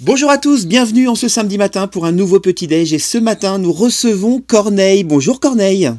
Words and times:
Bonjour 0.00 0.28
à 0.28 0.36
tous, 0.36 0.66
bienvenue 0.66 1.08
en 1.08 1.14
ce 1.14 1.26
samedi 1.26 1.56
matin 1.56 1.86
pour 1.86 2.04
un 2.04 2.12
nouveau 2.12 2.38
petit 2.38 2.66
déj 2.66 2.92
et 2.92 2.98
ce 2.98 3.16
matin 3.16 3.56
nous 3.56 3.72
recevons 3.72 4.42
Corneille. 4.46 5.04
Bonjour 5.04 5.40
Corneille. 5.40 5.90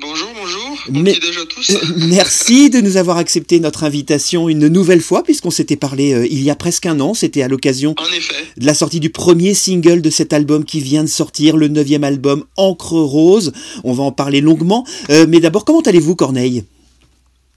Bonjour, 0.00 0.28
bonjour. 0.34 0.78
Bon 0.88 1.04
petit 1.04 1.20
déj 1.20 1.36
à 1.36 1.44
tous. 1.44 1.76
Merci 2.08 2.70
de 2.70 2.80
nous 2.80 2.96
avoir 2.96 3.18
accepté 3.18 3.60
notre 3.60 3.84
invitation 3.84 4.48
une 4.48 4.68
nouvelle 4.68 5.02
fois 5.02 5.22
puisqu'on 5.22 5.50
s'était 5.50 5.76
parlé 5.76 6.14
euh, 6.14 6.26
il 6.30 6.42
y 6.42 6.48
a 6.48 6.54
presque 6.54 6.86
un 6.86 6.98
an. 6.98 7.12
C'était 7.12 7.42
à 7.42 7.48
l'occasion 7.48 7.94
de 8.56 8.64
la 8.64 8.72
sortie 8.72 9.00
du 9.00 9.10
premier 9.10 9.52
single 9.52 10.00
de 10.00 10.08
cet 10.08 10.32
album 10.32 10.64
qui 10.64 10.80
vient 10.80 11.04
de 11.04 11.08
sortir, 11.08 11.58
le 11.58 11.68
neuvième 11.68 12.04
album 12.04 12.44
Encre 12.56 12.94
Rose. 12.94 13.52
On 13.84 13.92
va 13.92 14.02
en 14.02 14.12
parler 14.12 14.40
longuement. 14.40 14.86
Euh, 15.10 15.26
mais 15.28 15.40
d'abord, 15.40 15.66
comment 15.66 15.82
allez-vous 15.82 16.16
Corneille? 16.16 16.64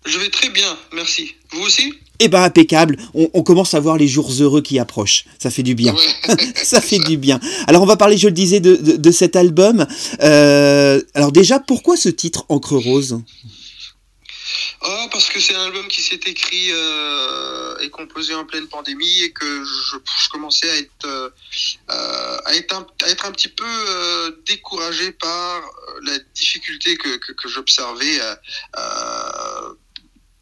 Je 0.06 0.20
vais 0.20 0.30
très 0.30 0.50
bien, 0.50 0.78
merci. 0.94 1.36
Vous 1.52 1.62
aussi? 1.62 1.94
Eh 2.20 2.28
ben 2.28 2.44
impeccable, 2.44 2.98
on, 3.14 3.30
on 3.34 3.44
commence 3.44 3.74
à 3.74 3.80
voir 3.80 3.98
les 3.98 4.08
jours 4.08 4.32
heureux 4.40 4.62
qui 4.62 4.78
approchent. 4.80 5.26
Ça 5.42 5.50
fait 5.50 5.64
du 5.64 5.76
bien. 5.76 5.94
Ouais. 5.94 6.54
Ça 6.64 6.82
fait 6.82 7.00
du 7.00 7.18
bien. 7.18 7.40
Alors 7.68 7.82
on 7.82 7.86
va 7.86 7.98
parler, 7.98 8.18
je 8.18 8.28
le 8.28 8.34
disais, 8.34 8.60
de, 8.60 8.76
de- 8.76 8.98
de 8.98 9.12
cet 9.12 9.36
album. 9.36 9.86
Euh, 10.22 11.02
alors 11.16 11.32
déjà, 11.32 11.60
pourquoi 11.60 11.98
ce 11.98 12.10
titre 12.10 12.46
Encre 12.50 12.74
Rose? 12.76 13.22
Ah, 14.86 15.08
parce 15.12 15.30
que 15.30 15.40
c'est 15.40 15.56
un 15.56 15.64
album 15.64 15.88
qui 15.88 16.02
s'est 16.02 16.20
écrit 16.26 16.68
euh, 16.72 17.78
et 17.80 17.90
composé 17.90 18.36
en 18.36 18.46
pleine 18.46 18.68
pandémie 18.68 19.22
et 19.22 19.32
que 19.32 19.64
je, 19.64 19.96
je 20.24 20.30
commençais 20.30 20.70
à 20.70 20.76
être, 20.78 21.06
euh, 21.06 21.30
à, 22.46 22.54
être 22.56 22.76
un, 22.76 22.86
à 23.06 23.10
être 23.10 23.26
un 23.26 23.32
petit 23.32 23.48
peu 23.48 23.64
euh, 23.66 24.32
découragé 24.46 25.14
par 25.14 25.62
la 26.06 26.20
difficulté 26.36 26.98
que, 26.98 27.16
que, 27.18 27.32
que 27.32 27.48
j'observais 27.48 28.20
euh, 28.20 28.36
euh, 28.78 29.74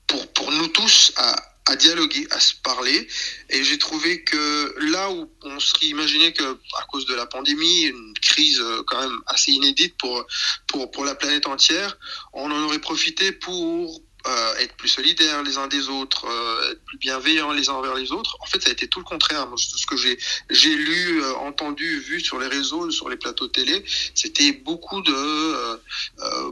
pour, 0.07 0.27
pour 0.33 0.40
nous 0.51 0.67
tous 0.67 1.11
à, 1.17 1.75
dialoguer, 1.75 2.27
à 2.31 2.39
se 2.39 2.53
parler. 2.55 3.07
Et 3.49 3.63
j'ai 3.63 3.77
trouvé 3.77 4.23
que 4.23 4.75
là 4.91 5.09
où 5.09 5.31
on 5.43 5.59
serait 5.59 5.85
imaginé 5.85 6.33
que 6.33 6.43
à 6.43 6.83
cause 6.89 7.05
de 7.05 7.15
la 7.15 7.25
pandémie, 7.25 7.83
une 7.83 8.13
crise 8.21 8.59
euh, 8.59 8.83
quand 8.87 8.99
même 8.99 9.19
assez 9.27 9.51
inédite 9.51 9.95
pour, 9.97 10.25
pour, 10.67 10.91
pour 10.91 11.05
la 11.05 11.15
planète 11.15 11.47
entière, 11.47 11.97
on 12.33 12.51
en 12.51 12.63
aurait 12.63 12.79
profité 12.79 13.31
pour 13.31 14.01
euh, 14.27 14.55
être 14.57 14.75
plus 14.75 14.89
solidaires 14.89 15.41
les 15.43 15.57
uns 15.57 15.67
des 15.67 15.87
autres, 15.87 16.25
euh, 16.25 16.73
être 16.73 16.83
plus 16.85 16.97
bienveillants 16.97 17.53
les 17.53 17.69
uns 17.69 17.73
envers 17.73 17.95
les 17.95 18.11
autres. 18.11 18.35
En 18.41 18.45
fait, 18.45 18.61
ça 18.61 18.69
a 18.69 18.73
été 18.73 18.87
tout 18.87 18.99
le 18.99 19.05
contraire. 19.05 19.47
Moi, 19.47 19.57
ce 19.57 19.85
que 19.87 19.95
j'ai 19.95 20.19
j'ai 20.49 20.75
lu, 20.75 21.23
entendu, 21.37 21.99
vu 22.01 22.19
sur 22.19 22.37
les 22.37 22.47
réseaux, 22.47 22.91
sur 22.91 23.07
les 23.09 23.17
plateaux 23.17 23.47
télé, 23.47 23.83
c'était 24.13 24.51
beaucoup 24.51 25.01
de 25.01 25.79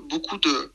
beaucoup 0.08 0.38
de 0.38 0.72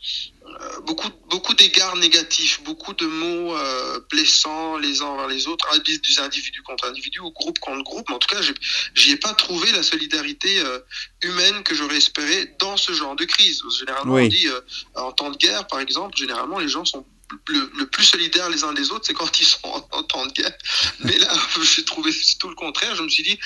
beaucoup 0.87 1.09
beaucoup 1.31 1.55
d'égards 1.55 1.97
négatifs, 1.97 2.63
beaucoup 2.65 2.93
de 2.95 3.07
mots 3.07 3.57
euh, 3.57 4.01
blessants 4.11 4.77
les 4.79 5.01
uns 5.03 5.07
envers 5.07 5.29
les 5.29 5.47
autres, 5.47 5.67
des 5.81 6.19
individus 6.21 6.63
contre 6.63 6.87
individus 6.87 7.21
ou 7.21 7.31
groupe 7.33 7.59
contre 7.59 7.83
groupe. 7.83 8.07
Mais 8.09 8.15
en 8.15 8.19
tout 8.19 8.29
cas, 8.35 8.41
j'y 8.95 9.11
ai 9.13 9.17
pas 9.17 9.33
trouvé 9.35 9.71
la 9.73 9.83
solidarité 9.83 10.61
euh, 10.61 10.79
humaine 11.23 11.63
que 11.63 11.75
j'aurais 11.75 11.97
espéré 11.97 12.55
dans 12.61 12.77
ce 12.77 12.93
genre 12.93 13.17
de 13.17 13.25
crise. 13.25 13.63
Généralement, 13.79 14.15
Oui. 14.15 14.25
on 14.25 14.29
dit 14.29 14.49
euh, 14.49 14.61
en 14.97 15.13
temps 15.13 15.31
de 15.31 15.37
guerre, 15.37 15.67
par 15.67 15.81
exemple, 15.81 16.17
généralement 16.17 16.59
les 16.59 16.69
gens 16.69 16.85
sont 16.85 17.07
le, 17.49 17.71
le 17.79 17.87
plus 17.87 18.05
solidaires 18.05 18.51
les 18.51 18.63
uns 18.65 18.75
des 18.75 18.91
autres, 18.93 19.07
c'est 19.07 19.15
quand 19.15 19.41
ils 19.41 19.47
sont 19.47 19.59
en, 19.67 19.89
en 19.93 20.03
temps 20.05 20.27
de 20.27 20.33
guerre. 20.33 20.53
Mais 21.01 21.17
là, 21.19 21.33
j'ai 21.63 21.85
trouvé 21.85 22.13
tout 22.39 22.49
le 22.49 22.55
contraire. 22.55 22.95
Je 22.95 23.03
me 23.03 23.09
suis 23.09 23.23
dit, 23.25 23.39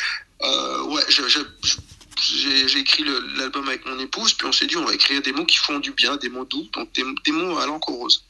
euh, 0.42 0.82
ouais, 0.82 1.02
je, 1.08 1.22
je- 1.28 1.38
je- 1.64 1.76
j'ai 2.20 2.78
écrit 2.78 3.05
l'album 3.36 3.69
avec 3.69 3.86
mon 3.86 3.98
épouse, 3.98 4.34
puis 4.34 4.47
on 4.47 4.52
s'est 4.52 4.66
dit, 4.66 4.77
on 4.77 4.84
va 4.84 4.94
écrire 4.94 5.22
des 5.22 5.33
mots 5.33 5.44
qui 5.44 5.58
font 5.58 5.78
du 5.78 5.92
bien, 5.92 6.16
des 6.16 6.28
mots 6.28 6.44
doux, 6.44 6.66
donc 6.72 6.92
des, 6.94 7.05
des 7.25 7.33
mots 7.33 7.58
à 7.58 7.66
l'encre 7.66 7.91
rose. 7.91 8.25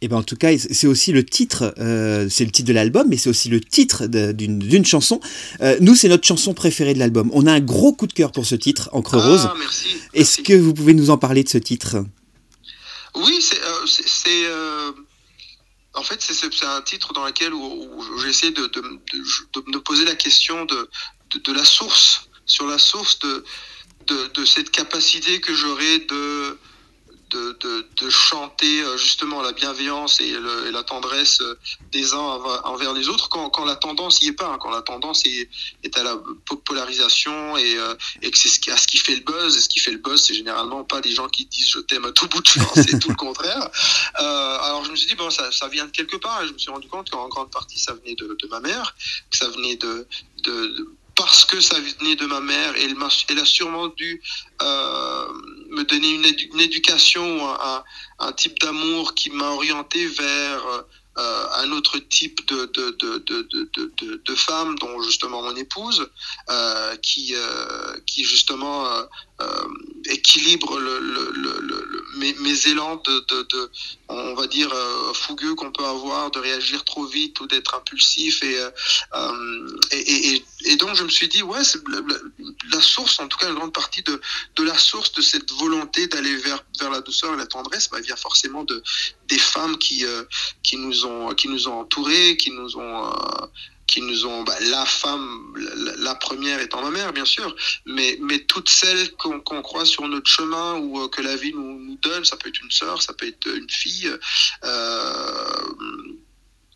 Eh 0.00 0.08
ben 0.08 0.16
en 0.16 0.22
tout 0.22 0.36
cas, 0.36 0.50
c'est 0.58 0.86
aussi 0.86 1.12
le 1.12 1.24
titre, 1.24 1.72
euh, 1.78 2.28
c'est 2.28 2.44
le 2.44 2.50
titre 2.50 2.68
de 2.68 2.74
l'album, 2.74 3.06
mais 3.08 3.16
c'est 3.16 3.30
aussi 3.30 3.48
le 3.48 3.60
titre 3.60 4.06
d'une 4.06 4.84
chanson. 4.84 5.18
Euh, 5.62 5.78
nous, 5.80 5.94
c'est 5.94 6.08
notre 6.08 6.26
chanson 6.26 6.52
préférée 6.52 6.92
de 6.92 6.98
l'album. 6.98 7.30
On 7.32 7.46
a 7.46 7.52
un 7.52 7.60
gros 7.60 7.94
coup 7.94 8.06
de 8.06 8.12
cœur 8.12 8.30
pour 8.30 8.44
ce 8.44 8.54
titre, 8.54 8.90
Encre 8.92 9.16
Rose. 9.16 9.48
Ah, 9.48 9.54
merci. 9.58 9.96
Est-ce 10.12 10.42
que 10.42 10.52
vous 10.52 10.74
pouvez 10.74 10.92
nous 10.92 11.08
en 11.08 11.16
parler 11.16 11.42
de 11.42 11.48
ce 11.48 11.56
titre? 11.56 12.04
Oui, 13.14 13.40
c'est 13.40 13.60
euh, 14.46 14.90
en 15.94 16.02
fait 16.02 16.20
c'est 16.20 16.66
un 16.66 16.82
titre 16.82 17.12
dans 17.14 17.24
lequel 17.24 17.54
où, 17.54 17.62
où 17.62 18.20
j'essaie 18.20 18.50
de, 18.50 18.66
de, 18.66 18.80
de, 18.80 19.60
de 19.60 19.70
me 19.70 19.78
poser 19.78 20.04
la 20.04 20.16
question 20.16 20.66
de, 20.66 20.90
de 21.32 21.52
la 21.52 21.64
source, 21.64 22.28
sur 22.46 22.66
la 22.66 22.78
source 22.78 23.18
de, 23.20 23.44
de, 24.06 24.26
de 24.34 24.44
cette 24.44 24.70
capacité 24.70 25.40
que 25.40 25.54
j'aurai 25.54 26.00
de, 26.00 26.58
de, 27.30 27.56
de, 27.60 27.86
de 27.96 28.10
chanter 28.10 28.82
euh, 28.82 28.96
justement 28.96 29.42
la 29.42 29.50
bienveillance 29.52 30.20
et, 30.20 30.30
le- 30.30 30.66
et 30.68 30.70
la 30.70 30.84
tendresse 30.84 31.40
euh, 31.40 31.58
des 31.90 32.12
uns 32.12 32.18
envers- 32.18 32.92
les 32.92 33.08
autres 33.08 33.28
quand, 33.28 33.50
quand 33.50 33.64
la 33.64 33.74
tendance 33.74 34.22
y 34.22 34.28
est 34.28 34.32
pas, 34.32 34.46
hein, 34.46 34.58
quand 34.60 34.70
la 34.70 34.82
tendance 34.82 35.24
est, 35.26 35.48
est 35.82 35.96
à 35.96 36.04
la 36.04 36.16
po- 36.46 36.58
polarisation 36.58 37.56
et, 37.56 37.76
euh, 37.76 37.94
et 38.22 38.30
que 38.30 38.38
c'est 38.38 38.48
ce 38.50 38.60
qui, 38.60 38.70
à 38.70 38.76
ce 38.76 38.86
qui 38.86 38.98
fait 38.98 39.16
le 39.16 39.22
buzz. 39.22 39.56
Et 39.56 39.60
ce 39.60 39.68
qui 39.68 39.80
fait 39.80 39.90
le 39.90 39.98
buzz, 39.98 40.22
c'est 40.22 40.34
généralement 40.34 40.84
pas 40.84 41.00
des 41.00 41.10
gens 41.10 41.26
qui 41.28 41.46
disent 41.46 41.70
je 41.70 41.80
t'aime 41.80 42.04
à 42.04 42.12
tout 42.12 42.28
bout 42.28 42.40
de 42.40 42.46
champ, 42.46 42.70
c'est 42.74 43.00
tout 43.00 43.08
le 43.08 43.16
contraire. 43.16 43.68
Euh, 44.20 44.58
alors 44.60 44.84
je 44.84 44.90
me 44.92 44.96
suis 44.96 45.08
dit, 45.08 45.16
bon, 45.16 45.30
ça, 45.30 45.50
ça 45.50 45.66
vient 45.68 45.86
de 45.86 45.90
quelque 45.90 46.16
part 46.16 46.42
et 46.42 46.46
je 46.46 46.52
me 46.52 46.58
suis 46.58 46.70
rendu 46.70 46.86
compte 46.88 47.10
qu'en 47.10 47.26
grande 47.28 47.50
partie 47.50 47.80
ça 47.80 47.94
venait 47.94 48.14
de, 48.14 48.36
de 48.40 48.46
ma 48.48 48.60
mère, 48.60 48.94
que 49.30 49.36
ça 49.36 49.48
venait 49.48 49.76
de- 49.76 50.06
parce 51.16 51.44
que 51.44 51.60
ça 51.60 51.76
venait 51.78 52.16
de 52.16 52.26
ma 52.26 52.40
mère, 52.40 52.74
m'a, 52.96 53.08
elle 53.28 53.38
a 53.38 53.44
sûrement 53.44 53.88
dû 53.88 54.22
euh, 54.62 55.28
me 55.70 55.82
donner 55.84 56.10
une, 56.14 56.24
édu- 56.24 56.50
une 56.52 56.60
éducation, 56.60 57.48
un, 57.48 57.84
un, 58.18 58.32
type 58.32 58.58
d'amour 58.60 59.14
qui 59.14 59.30
m'a 59.30 59.50
orienté 59.50 60.06
vers 60.06 60.66
euh, 61.16 61.46
un 61.56 61.70
autre 61.72 61.98
type 61.98 62.46
de, 62.48 62.66
de, 62.66 62.90
de, 62.98 63.18
de, 63.18 64.22
de, 64.24 64.34
femme, 64.34 64.76
dont 64.80 65.00
justement 65.02 65.42
mon 65.42 65.54
épouse, 65.54 66.08
euh, 66.50 66.96
qui, 66.96 67.34
qui 68.06 68.24
justement 68.24 68.86
équilibre 70.06 70.78
le- 70.80 71.00
mes, 72.16 72.32
mes 72.34 72.66
élans 72.68 72.96
de, 72.96 73.70
on 74.08 74.34
va 74.34 74.46
dire, 74.46 74.72
euh, 74.72 75.12
fougueux 75.14 75.54
qu'on 75.54 75.72
peut 75.72 75.84
avoir, 75.84 76.30
de 76.30 76.38
réagir 76.38 76.84
trop 76.84 77.04
vite 77.06 77.40
ou 77.40 77.46
d'être 77.46 77.74
impulsif. 77.74 78.42
Et, 78.42 78.58
euh, 78.58 78.70
euh, 79.14 80.38
et, 80.66 80.76
donc, 80.76 80.94
je 80.94 81.02
me 81.02 81.08
suis 81.08 81.28
dit, 81.28 81.42
ouais, 81.42 81.62
la, 82.72 82.80
source, 82.80 83.18
en 83.20 83.28
tout 83.28 83.38
cas, 83.38 83.48
une 83.48 83.54
grande 83.54 83.72
partie 83.72 84.02
de, 84.02 84.20
de 84.56 84.62
la 84.62 84.76
source 84.76 85.12
de 85.12 85.22
cette 85.22 85.50
volonté 85.52 86.06
d'aller 86.06 86.36
vers, 86.36 86.64
vers 86.80 86.90
la 86.90 87.00
douceur 87.00 87.34
et 87.34 87.36
la 87.36 87.46
tendresse, 87.46 87.88
bah, 87.90 88.00
vient 88.00 88.16
forcément 88.16 88.64
de, 88.64 88.82
des 89.28 89.38
femmes 89.38 89.78
qui, 89.78 90.04
qui, 90.62 90.76
nous 90.76 91.06
ont, 91.06 91.34
qui 91.34 91.48
nous 91.48 91.68
ont 91.68 91.80
entourés, 91.80 92.36
qui 92.36 92.50
nous 92.50 92.76
ont. 92.76 93.12
qui 93.86 94.00
nous 94.00 94.24
ont 94.26 94.42
bah, 94.44 94.58
la 94.60 94.86
femme 94.86 95.54
la 96.04 96.14
première 96.14 96.60
étant 96.60 96.82
ma 96.82 96.90
mère 96.90 97.12
bien 97.12 97.24
sûr 97.24 97.54
mais 97.86 98.16
toutes 98.46 98.68
celles 98.68 99.12
qu'on 99.16 99.62
croise 99.62 99.88
sur 99.88 100.06
notre 100.06 100.30
chemin 100.30 100.74
ou 100.74 101.00
euh, 101.00 101.08
que 101.08 101.22
la 101.22 101.34
vie 101.36 101.52
nous, 101.54 101.98
donne 102.02 102.24
ça 102.24 102.36
peut 102.36 102.48
être 102.50 102.62
une 102.62 102.70
sœur 102.70 103.02
ça 103.02 103.12
peut 103.14 103.26
être 103.26 103.46
une 103.46 103.70
fille 103.70 104.10
euh, 104.64 105.62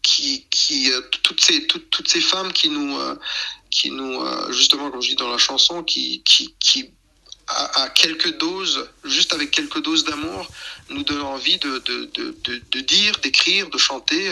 qui 0.02 0.46
qui 0.50 0.90
euh, 0.90 1.02
toutes 1.22 2.08
ces 2.08 2.20
femmes 2.20 2.52
qui 2.52 2.70
nous 2.70 2.96
qui 3.70 3.92
justement 4.50 4.90
comme 4.90 5.02
je 5.02 5.10
dis 5.10 5.16
dans 5.16 5.30
la 5.30 5.38
chanson 5.38 5.82
qui 5.82 6.22
qui 6.24 6.54
qui 6.58 6.90
à, 7.50 7.88
quelques 7.88 8.36
doses, 8.36 8.90
juste 9.04 9.32
avec 9.32 9.50
quelques 9.50 9.82
doses 9.82 10.04
d'amour, 10.04 10.46
nous 10.90 11.02
donne 11.02 11.22
envie 11.22 11.56
de, 11.56 11.78
dire, 12.82 13.12
d'écrire, 13.22 13.70
de 13.70 13.78
chanter, 13.78 14.30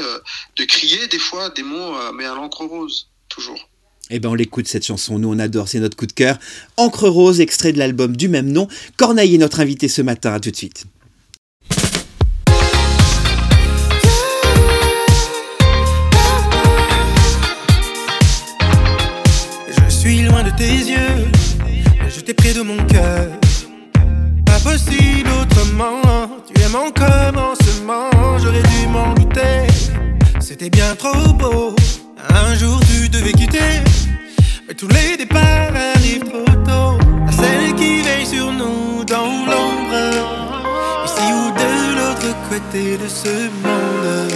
de 0.57 0.65
crier 0.65 1.07
des 1.09 1.19
fois 1.19 1.49
des 1.49 1.63
mots, 1.63 1.97
mais 2.13 2.27
à 2.27 2.35
l'encre 2.35 2.67
rose, 2.67 3.09
toujours. 3.31 3.71
Eh 4.09 4.21
ben 4.21 4.29
on 4.29 4.35
l'écoute 4.35 4.69
cette 4.69 4.87
chanson, 4.87 5.19
nous 5.19 5.33
on 5.33 5.39
adore, 5.41 5.67
c'est 5.67 5.81
notre 5.81 5.97
coup 5.97 6.07
de 6.07 6.13
cœur. 6.13 6.39
Encre 6.77 7.09
Rose, 7.09 7.41
extrait 7.41 7.73
de 7.73 7.79
l'album 7.79 8.17
du 8.17 8.29
même 8.29 8.53
nom. 8.53 8.69
Corneille 8.97 9.35
est 9.35 9.39
notre 9.39 9.59
invité 9.59 9.89
ce 9.89 10.01
matin, 10.01 10.33
à 10.33 10.39
tout 10.39 10.53
de 10.53 10.57
suite. 10.57 10.85
Je 19.69 19.91
suis 19.91 20.23
loin 20.23 20.45
de 20.45 20.51
tes 20.57 20.71
yeux, 20.71 21.27
je 22.09 22.21
t'ai 22.21 22.33
près 22.33 22.55
de 22.55 22.63
mon 22.63 22.77
cœur. 22.87 23.27
Pas 24.45 24.61
possible 24.61 25.31
autrement, 25.43 26.31
tu 26.47 26.63
es 26.63 26.69
mon 26.69 26.93
commencement, 26.93 28.11
j'aurais 28.39 28.63
dû 28.63 28.87
m'en 28.89 29.15
douter. 29.15 29.67
C'était 30.39 30.71
bien 30.71 30.95
trop 30.95 31.33
beau, 31.33 31.75
un 32.31 32.55
jour 32.55 32.81
tu 32.91 33.09
devais 33.09 33.33
quitter. 33.33 33.83
Mais 34.67 34.75
tous 34.75 34.89
les 34.89 35.17
départs 35.17 35.75
arrivent 35.95 36.25
trop 36.25 36.55
tôt. 36.65 36.99
À 37.29 37.33
celle 37.33 37.75
qui 37.75 38.03
veille 38.03 38.27
sur 38.27 38.51
nous 38.53 39.05
dans 39.05 39.45
l'ombre, 39.51 40.05
ici 41.05 41.27
ou 41.33 41.53
de 41.63 41.97
l'autre 41.97 42.35
côté 42.49 42.97
de 42.99 43.09
ce 43.09 43.49
monde. 43.63 44.31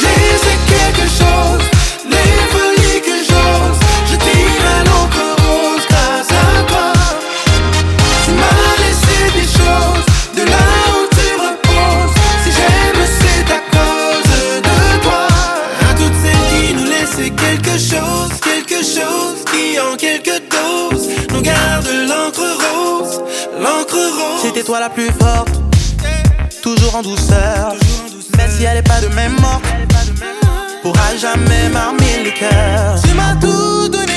J'ai 0.00 0.56
quelque 0.74 1.08
chose, 1.20 1.64
toi 24.66 24.80
la 24.80 24.90
plus 24.90 25.10
forte, 25.12 25.60
toujours 26.60 26.96
en 26.96 27.02
douceur. 27.02 27.74
Même 28.36 28.50
si 28.50 28.64
elle 28.64 28.78
est 28.78 28.88
pas 28.88 29.00
de 29.00 29.06
même 29.14 29.34
mort, 29.40 29.62
pourra 30.82 31.16
jamais 31.16 31.68
m'armer 31.68 32.24
les 32.24 32.32
cœurs. 32.32 33.00
Tu 33.06 33.14
m'as 33.14 33.36
tout 33.36 33.88
donné, 33.88 34.15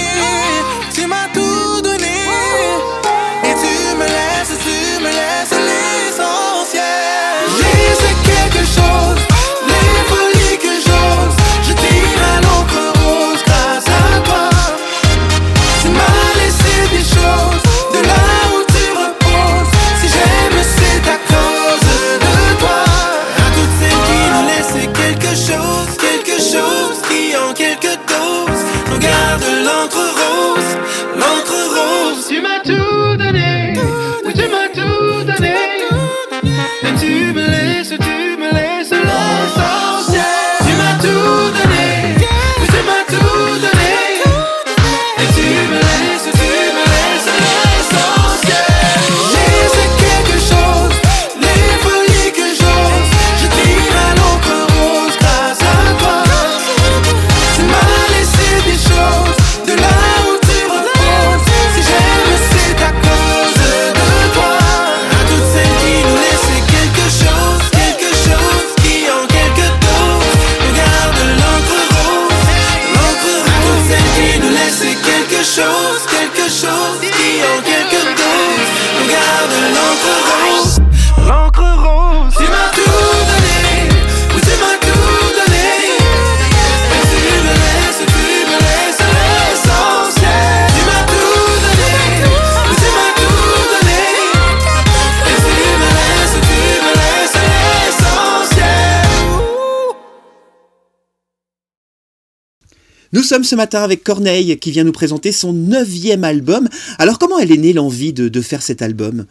sommes 103.29 103.43
ce 103.43 103.55
matin 103.55 103.83
avec 103.83 104.03
Corneille 104.03 104.57
qui 104.59 104.71
vient 104.71 104.83
nous 104.83 104.91
présenter 104.91 105.31
son 105.31 105.53
neuvième 105.53 106.23
album. 106.23 106.67
Alors 106.97 107.19
comment 107.19 107.37
elle 107.37 107.51
est 107.51 107.57
née 107.57 107.73
l'envie 107.73 108.11
de, 108.11 108.41
faire 108.41 108.63
cet 108.63 108.81
album? 108.81 109.27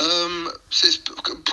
Euh, 0.00 0.44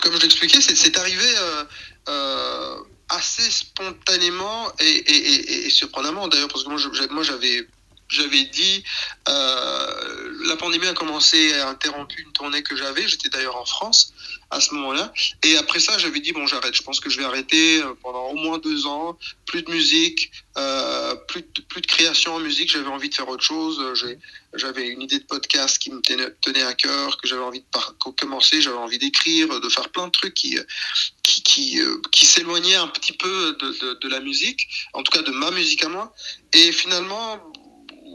comme 0.01 0.15
je 0.15 0.21
l'expliquais, 0.21 0.59
c'est 0.61 0.97
arrivé 0.97 1.25
euh, 1.25 1.63
euh, 2.09 2.75
assez 3.09 3.49
spontanément 3.49 4.71
et, 4.79 5.65
et- 5.65 5.69
surprenamment 5.71 6.27
d'ailleurs, 6.27 6.49
parce 6.49 6.63
que 6.63 6.69
moi, 6.69 7.23
j'avais 7.23 7.67
j'avais 8.09 8.43
dit, 8.45 8.83
euh, 9.27 10.33
la 10.45 10.55
pandémie 10.55 10.87
a 10.87 10.93
commencé 10.93 11.53
à 11.53 11.69
interrompu 11.69 12.21
une 12.23 12.31
tournée 12.31 12.63
que 12.63 12.75
j'avais, 12.75 13.07
j'étais 13.07 13.29
d'ailleurs 13.29 13.55
en 13.55 13.65
France 13.65 14.13
à 14.51 14.59
ce 14.59 14.73
moment-là, 14.73 15.13
et 15.43 15.57
après 15.57 15.79
ça 15.79 15.97
j'avais 15.99 16.19
dit, 16.19 16.31
bon 16.31 16.47
j'arrête, 16.47 16.73
je 16.73 16.81
pense 16.81 16.99
que 16.99 17.09
je 17.09 17.19
vais 17.19 17.25
arrêter 17.25 17.81
euh, 17.81 17.93
pendant 18.01 18.29
au 18.29 18.35
moins 18.35 18.57
deux 18.57 18.87
ans, 18.87 19.17
plus 19.45 19.61
de 19.61 19.69
musique, 19.71 20.31
euh, 20.57 21.15
plus, 21.27 21.41
de, 21.41 21.61
plus 21.61 21.81
de 21.81 21.87
création 21.87 22.35
en 22.35 22.39
musique, 22.39 22.71
j'avais 22.71 22.87
envie 22.87 23.09
de 23.09 23.15
faire 23.15 23.29
autre 23.29 23.43
chose, 23.43 23.79
j'avais 24.55 24.87
une 24.87 25.03
idée 25.03 25.19
de 25.19 25.25
podcast 25.25 25.77
qui 25.77 25.91
me 25.91 26.01
tenait, 26.01 26.63
à 26.63 26.73
cœur, 26.73 27.17
que 27.17 27.27
j'avais 27.27 27.43
envie 27.43 27.59
de 27.59 28.11
commencer, 28.19 28.59
j'avais 28.59 28.77
envie 28.77 28.97
d'écrire, 28.97 29.59
de 29.59 29.69
faire 29.69 29.89
plein 29.89 30.07
de 30.07 30.11
trucs 30.11 30.33
qui, 30.33 30.57
qui, 31.21 31.43
qui, 31.43 31.79
qui 32.11 32.25
s'éloignaient 32.25 32.75
un 32.75 32.87
petit 32.87 33.13
peu 33.13 33.55
de, 33.61 33.67
de, 33.79 33.99
de 34.01 34.07
la 34.09 34.19
musique, 34.19 34.67
en 34.93 35.03
tout 35.03 35.11
cas 35.11 35.21
de 35.21 35.31
ma 35.31 35.51
musique 35.51 35.83
à 35.83 35.89
moi. 35.89 36.13
Et 36.53 36.71
finalement, 36.71 37.39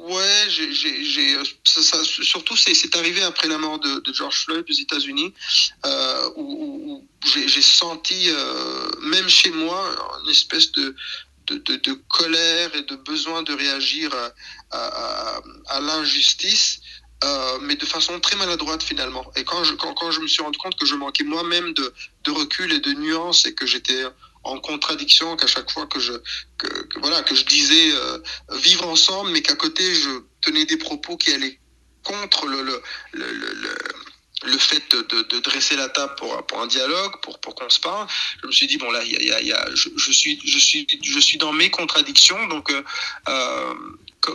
ouais, 0.03 0.49
j'ai, 0.49 1.37
ça- 1.65 2.05
surtout 2.05 2.57
c'est, 2.57 2.97
arrivé 2.97 3.23
après 3.23 3.49
la 3.49 3.59
mort 3.59 3.79
de, 3.79 4.03
George 4.13 4.45
Floyd 4.45 4.65
aux 4.69 4.73
États-Unis, 4.73 5.33
euh, 5.87 6.31
où, 6.37 7.07
j'ai, 7.25 7.63
senti, 7.63 8.29
euh, 8.29 8.91
même 9.03 9.29
chez 9.29 9.51
moi, 9.51 9.81
une 10.25 10.31
espèce 10.31 10.73
de, 10.73 10.95
de, 11.49 11.93
colère 12.09 12.75
et 12.75 12.83
de 12.83 12.97
besoin 12.97 13.43
de 13.43 13.53
réagir 13.53 14.15
à, 14.71 15.81
l'injustice. 15.81 16.81
euh, 17.23 17.59
mais 17.63 17.77
de 17.77 17.87
façon 17.87 18.21
très 18.21 18.37
maladroite 18.37 18.83
finalement. 18.83 19.25
Et 19.37 19.45
quand 19.45 19.65
je, 19.65 19.73
quand, 19.75 19.95
quand 19.95 20.11
je 20.11 20.21
me 20.21 20.27
suis 20.27 20.43
rendu 20.43 20.59
compte 20.59 20.77
que 20.79 20.85
je 20.85 20.95
manquais 20.95 21.25
moi-même 21.25 21.73
de, 21.73 21.95
de 22.25 22.31
recul 22.31 22.71
et 22.71 22.81
de 22.81 22.93
nuances 22.93 23.47
et 23.47 23.55
que 23.55 23.65
j'étais 23.65 24.05
en 24.45 24.59
contradiction, 24.61 25.37
qu'à 25.37 25.47
chaque 25.47 25.71
fois 25.71 25.87
que 25.87 25.99
je, 25.99 26.13
disais 27.47 27.93
euh, 27.93 28.19
vivre 28.53 28.87
ensemble, 28.87 29.31
mais 29.31 29.43
qu'à 29.43 29.57
côté 29.57 29.95
je 29.95 30.11
tenais 30.43 30.65
des 30.67 30.77
propos 30.77 31.17
qui 31.17 31.33
allaient 31.33 31.59
contre 32.03 32.47
le, 32.47 32.63
le, 32.63 32.83
le, 33.13 34.59
fait 34.59 34.95
de, 34.95 35.41
dresser 35.41 35.75
la 35.77 35.89
table 35.89 36.15
pour, 36.17 36.61
un 36.61 36.67
dialogue, 36.67 37.13
pour, 37.23 37.41
qu'on 37.41 37.71
se 37.71 37.81
parle, 37.81 38.07
je 38.43 38.47
me 38.47 38.53
suis 38.53 38.67
dit, 38.67 38.77
bon 38.77 38.91
là, 38.91 39.03
y 39.03 39.13
y 39.13 39.53
a, 39.53 39.75
je, 39.75 40.13
suis, 40.13 40.39
je, 40.45 40.59
suis, 40.59 40.87
je 41.03 41.19
suis 41.19 41.39
dans 41.39 41.53
mes 41.53 41.71
contradictions, 41.71 42.47
donc 42.49 42.71
euh, 42.71 42.85
euh, 43.29 43.75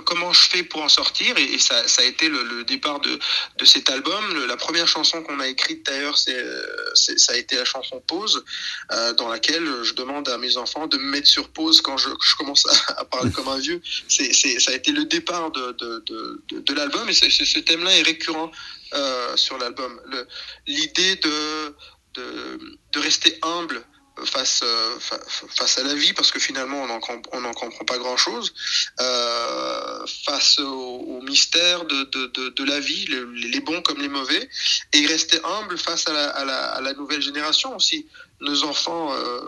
comment 0.06 0.34
je 0.34 0.50
fais 0.50 0.64
pour 0.64 0.82
en 0.82 0.90
sortir 0.90 1.38
Et, 1.38 1.58
ça, 1.58 1.76
a 1.98 2.04
été 2.04 2.30
le, 2.30 2.64
départ 2.64 3.00
de, 3.00 3.20
de 3.58 3.66
cet 3.66 3.90
album. 3.90 4.46
La 4.48 4.58
première 4.58 4.88
chanson 4.88 5.24
qu'on 5.24 5.40
a 5.40 5.48
écrite 5.48 5.86
d'ailleurs, 5.86 6.18
c'est, 6.18 6.38
euh, 6.38 6.94
ça 6.96 7.34
a 7.34 7.36
été 7.36 7.56
la 7.56 7.66
chanson 7.66 8.02
Pause, 8.08 8.44
euh, 8.92 9.14
dans 9.14 9.28
laquelle 9.28 9.84
je 9.84 9.94
demande 9.94 10.30
à 10.30 10.38
mes 10.38 10.58
enfants 10.58 10.88
de 10.88 10.98
me 10.98 11.10
mettre 11.12 11.28
sur 11.28 11.50
pause 11.50 11.82
quand 11.82 11.98
je, 11.98 12.10
commence 12.38 12.66
à, 12.98 13.06
parler 13.06 13.32
comme 13.32 13.48
un 13.48 13.60
vieux. 13.60 13.82
C'est, 14.08 14.34
ça 14.34 14.72
a 14.72 14.74
été 14.74 14.92
le 14.92 15.06
départ 15.06 15.52
de, 15.52 15.72
de, 15.74 16.04
de, 16.06 16.60
de, 16.60 16.74
l'album 16.74 17.08
et 17.10 17.14
ce 17.14 17.60
thème-là 17.60 17.98
est 17.98 18.04
récurrent 18.04 18.52
euh, 18.94 19.38
sur 19.38 19.58
l'album. 19.58 20.00
L'idée 20.68 21.16
de, 21.18 21.76
de 22.16 23.00
rester 23.00 23.38
humble 23.42 23.84
face, 24.26 24.62
euh, 24.64 25.00
fa- 25.00 25.20
face 25.28 25.78
à 25.78 25.84
la 25.84 25.94
vie, 25.94 26.14
parce 26.14 26.32
que 26.32 26.40
finalement 26.40 26.84
on 26.84 26.88
n'en 27.42 27.54
comprend 27.54 27.86
pas 27.86 27.98
grand-chose, 27.98 28.54
euh, 29.00 30.06
face 30.26 30.60
au, 30.60 31.22
mystère 31.22 31.86
de, 31.86 32.04
de, 32.06 32.50
de, 32.50 32.64
la 32.64 32.80
vie, 32.80 33.06
le- 33.06 33.32
les 33.34 33.60
bons 33.60 33.82
comme 33.82 34.02
les 34.02 34.08
mauvais, 34.08 34.50
et 34.94 35.06
rester 35.06 35.40
humble 35.44 35.78
face 35.78 36.08
à 36.08 36.14
la, 36.14 36.30
à 36.30 36.82
la, 36.82 36.94
nouvelle 36.94 37.22
génération 37.22 37.76
aussi. 37.76 38.08
Nos 38.42 38.64
enfants 38.64 39.14
euh, 39.14 39.42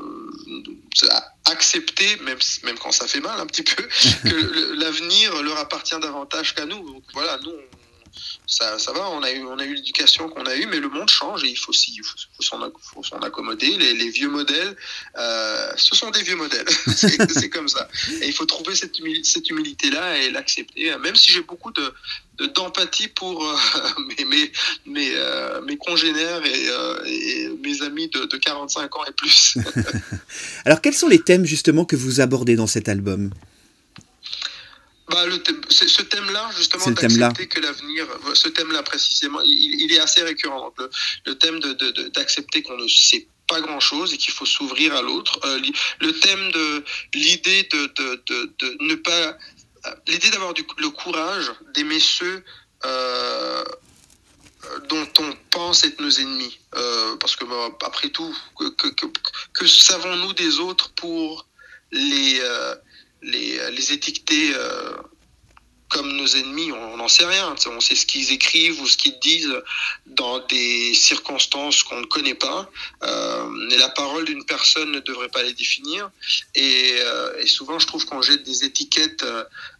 accepter, 1.46 2.18
même, 2.18 2.40
même 2.64 2.78
quand 2.78 2.92
ça 2.92 3.08
fait 3.08 3.22
mal 3.22 3.40
un 3.40 3.46
petit 3.46 3.64
peu, 3.64 3.84
que 4.24 4.74
l'avenir 4.74 5.42
leur 5.42 5.58
appartient 5.58 6.00
davantage 6.00 6.54
qu'à 6.56 6.66
nous. 6.66 7.02
Voilà, 7.14 7.38
nous, 7.44 7.54
ça, 8.48 8.78
ça 8.80 8.92
va, 8.94 9.10
on 9.10 9.22
a 9.24 9.32
eu, 9.32 9.44
eu 9.66 9.74
l'éducation 9.76 10.30
qu'on 10.30 10.46
a 10.46 10.56
eue, 10.56 10.66
mais 10.68 10.80
le 10.80 10.90
monde 10.90 11.10
change 11.10 11.44
et 11.44 11.50
il 11.50 11.56
faut 11.58 11.74
s'y- 11.74 12.00
faut, 12.02 12.42
s'en 13.04 13.20
accommoder. 13.22 13.78
Les, 13.78 14.10
vieux 14.10 14.30
modèles, 14.30 14.76
euh, 15.18 15.72
ce 15.78 15.96
sont 15.96 16.10
des 16.12 16.22
vieux 16.24 16.36
modèles, 16.36 16.68
c'est 16.96 17.50
comme 17.50 17.68
ça. 17.70 17.88
Et 18.22 18.28
il 18.28 18.34
faut 18.34 18.46
trouver 18.46 18.76
cette, 18.76 18.98
humili- 19.00 19.24
cette 19.24 19.50
humilité-là 19.50 20.18
et 20.18 20.32
l'accepter, 20.32 20.96
même 20.98 21.16
si 21.16 21.32
j'ai 21.32 21.42
beaucoup 21.42 21.72
de 21.72 21.94
de- 22.38 22.48
d'empathie 22.48 23.08
pour 23.10 23.46
euh, 23.46 23.56
euh, 24.98 25.62
mes 25.62 25.78
congénères 25.78 26.42
et, 26.46 26.68
et 27.06 27.50
mes 27.62 27.82
amis 27.82 28.08
de, 28.10 28.26
de 28.26 28.38
45 28.38 28.96
ans 28.96 29.06
et 29.08 29.12
plus. 29.12 29.58
Alors 30.66 30.82
quels 30.82 30.94
sont 30.94 31.08
les 31.08 31.20
thèmes 31.20 31.46
justement 31.46 31.86
que 31.86 31.96
vous 31.96 32.22
abordez 32.22 32.56
dans 32.56 32.68
cet 32.68 32.90
album? 32.90 33.32
Bah, 35.12 35.26
le 35.26 35.38
thème- 35.44 35.62
ce 35.70 36.02
thème-là, 36.02 36.50
justement, 36.58 36.86
d'accepter 37.28 37.48
que 37.48 37.60
l'avenir, 37.60 38.08
ce 38.34 38.48
thème-là 38.50 38.82
précisément, 38.84 39.42
il, 39.42 39.82
il 39.84 39.92
est 39.94 40.00
assez 40.00 40.22
récurrent. 40.24 40.62
Donc, 40.66 40.76
le, 40.80 40.90
le 41.28 41.38
thème 41.38 41.60
de- 41.60 41.74
de- 41.74 41.92
de- 41.92 42.08
d'accepter 42.10 42.62
qu'on 42.64 42.78
ne 42.78 42.88
sait 42.88 43.28
pas 43.48 43.60
grand-chose 43.62 44.14
et 44.14 44.18
qu'il 44.18 44.34
faut 44.34 44.46
s'ouvrir 44.46 44.96
à 44.96 45.02
l'autre. 45.02 45.40
Euh, 45.46 45.60
le 46.00 46.12
thème 46.20 46.52
de 46.52 46.84
l'idée 47.14 47.64
de, 47.72 47.82
de, 48.60 48.78
ne 48.82 48.96
pas 48.96 49.38
l'idée 50.08 50.30
d'avoir 50.30 50.54
le 50.78 50.90
courage 50.90 51.52
d'aimer 51.74 52.00
ceux 52.00 52.44
dont 54.90 55.08
on 55.20 55.34
pense 55.50 55.84
être 55.84 56.00
nos 56.00 56.10
ennemis. 56.12 56.60
parce 57.20 57.36
que, 57.36 57.46
bah, 57.46 57.70
après 57.86 58.10
tout, 58.10 58.36
que, 59.54 59.68
savons-nous 59.68 60.34
des 60.34 60.60
autres 60.60 60.92
pour 60.94 61.46
les, 61.92 62.40
les, 63.22 63.72
les 63.72 63.94
étiqueter 63.94 64.54
comme 65.92 66.16
nos 66.16 66.28
ennemis, 66.28 66.72
on 66.72 66.98
n'en 66.98 67.08
sait 67.08 67.26
rien. 67.26 67.54
On 67.68 67.80
sait 67.80 67.96
ce 67.96 68.06
qu'ils 68.06 68.32
écrivent 68.32 68.82
ou 68.82 68.88
ce 68.88 68.98
qu'ils 68.98 69.20
disent 69.20 69.62
dans 70.06 70.40
des 70.48 70.94
circonstances 70.94 71.84
qu'on 71.84 72.00
ne 72.00 72.06
connaît 72.06 72.36
pas. 72.36 72.70
Euh, 73.04 73.46
mais 73.68 73.78
la 73.78 73.90
parole 73.90 74.26
d'une 74.26 74.46
personne 74.46 74.92
ne 74.92 75.00
devrait 75.02 75.28
pas 75.28 75.44
les 75.44 75.54
définir. 75.54 76.10
Et, 76.56 76.94
euh, 77.00 77.46
souvent, 77.46 77.78
je 77.78 77.88
trouve 77.88 78.06
qu'on 78.06 78.22
jette 78.22 78.44
des 78.44 78.64
étiquettes 78.64 79.26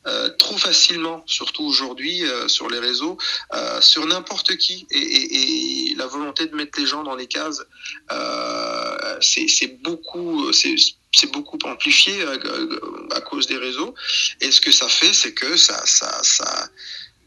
euh, 0.06 0.30
trop 0.38 0.58
facilement, 0.58 1.24
surtout 1.28 1.64
aujourd'hui 1.64 2.24
sur 2.48 2.70
les 2.70 2.80
réseaux, 2.80 3.18
sur 3.80 4.06
n'importe 4.06 4.58
qui. 4.58 4.88
Et, 4.92 5.96
la 5.98 6.08
volonté 6.08 6.48
de 6.48 6.56
mettre 6.56 6.80
les 6.80 6.88
gens 6.88 7.04
dans 7.04 7.16
les 7.16 7.28
cases, 7.28 7.64
c'est 9.22 9.82
beaucoup 9.82 10.52
beaucoup 11.32 11.58
amplifié 11.64 12.22
euh, 12.22 13.10
à, 13.12 13.22
cause 13.22 13.48
des 13.48 13.58
réseaux. 13.58 13.94
Et 14.40 14.52
ce 14.52 14.62
que 14.62 14.72
ça 14.72 14.88
fait, 14.88 15.14
c'est 15.14 15.34
que 15.34 15.58
ça, 15.58 15.86
ça, 15.86 16.22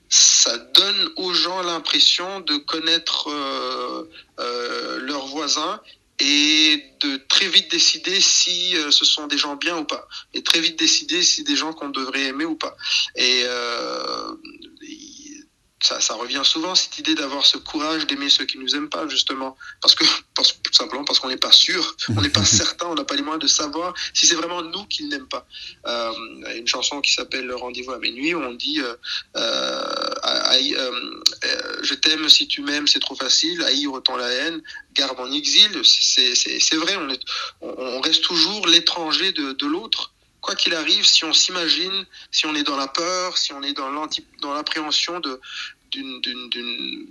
ça, 0.09 0.59
donne 0.75 1.11
aux 1.17 1.33
gens 1.33 1.62
l'impression 1.62 2.41
de 2.41 2.57
connaître 2.57 3.29
euh, 3.31 4.11
euh, 4.41 4.99
leurs 5.00 5.26
voisins 5.26 5.81
et 6.21 6.83
de 7.00 7.17
très 7.29 7.49
vite 7.49 7.71
décider 7.71 8.21
si 8.21 8.76
ce 8.91 9.05
sont 9.05 9.26
des 9.26 9.37
gens 9.37 9.57
bien 9.57 9.79
ou 9.79 9.85
pas. 9.85 10.07
Et 10.33 10.43
très 10.43 10.61
vite 10.61 10.79
décider 10.79 11.23
si 11.23 11.37
c'est 11.37 11.43
des 11.43 11.57
gens 11.57 11.73
qu'on 11.73 11.88
devrait 11.88 12.23
aimer 12.23 12.45
ou 12.45 12.55
pas. 12.55 12.76
Ça, 15.85 16.14
revient 16.14 16.43
souvent 16.45 16.75
cette 16.75 16.99
idée 16.99 17.14
d'avoir 17.14 17.45
ce 17.45 17.59
courage 17.59 18.07
d'aimer 18.07 18.31
ceux 18.31 18.45
qui 18.45 18.59
nous 18.59 18.75
aiment 18.75 18.88
pas 18.88 19.07
justement. 19.09 19.57
Parce 19.81 19.95
que 19.95 20.05
tout 20.35 20.73
simplement 20.73 21.05
parce 21.05 21.21
qu'on 21.21 21.29
n'est 21.29 21.37
pas 21.37 21.53
sûr 21.53 21.95
on 22.17 22.21
n'est 22.21 22.31
pas 22.31 22.45
certain 22.62 22.87
on 22.87 22.95
n'a 22.95 23.05
pas 23.05 23.17
les 23.17 23.23
moyens 23.23 23.43
de 23.43 23.49
savoir 23.49 23.95
si 24.12 24.26
c'est 24.26 24.35
vraiment 24.35 24.62
nous 24.62 24.85
qu'ils 24.87 25.09
n'aiment 25.09 25.29
pas. 25.29 25.47
Euh, 25.87 26.12
une 26.57 26.67
chanson 26.67 27.00
qui 27.00 27.12
s'appelle 27.12 27.53
rendez-vous 27.53 27.93
à 27.93 27.99
minuit 27.99 28.35
où 28.35 28.41
on 28.41 28.55
dit 28.55 28.81
euh, 28.81 28.95
euh, 29.37 30.14
je 31.83 31.95
t'aime 31.95 32.29
si 32.29 32.49
tu 32.49 32.62
m'aimes 32.62 32.87
c'est 32.87 33.00
trop 33.00 33.14
facile 33.14 33.62
haïr 33.62 33.93
autant 33.93 34.17
la 34.17 34.29
haine 34.29 34.62
garde 34.95 35.19
en 35.21 35.31
exil. 35.33 35.71
C'est 35.85 36.76
vrai 36.76 36.97
on, 36.97 37.09
est, 37.11 37.21
on, 37.61 38.00
reste 38.00 38.23
toujours 38.25 38.67
l'étranger 38.67 39.33
de, 39.33 39.53
de 39.53 39.67
l'autre. 39.67 40.12
Quoi 40.41 40.55
qu'il 40.55 40.75
arrive, 40.75 41.07
si 41.07 41.25
on 41.25 41.33
s'imagine, 41.33 42.05
si 42.31 42.45
on 42.45 42.55
est 42.55 42.64
dans 42.64 42.76
la 42.76 42.87
peur, 42.87 43.38
si 43.38 43.55
on 43.55 43.62
est 43.62 43.73
dans 43.73 44.53
l'appréhension 44.53 45.19
de 45.21 45.41
d'une 45.95 47.09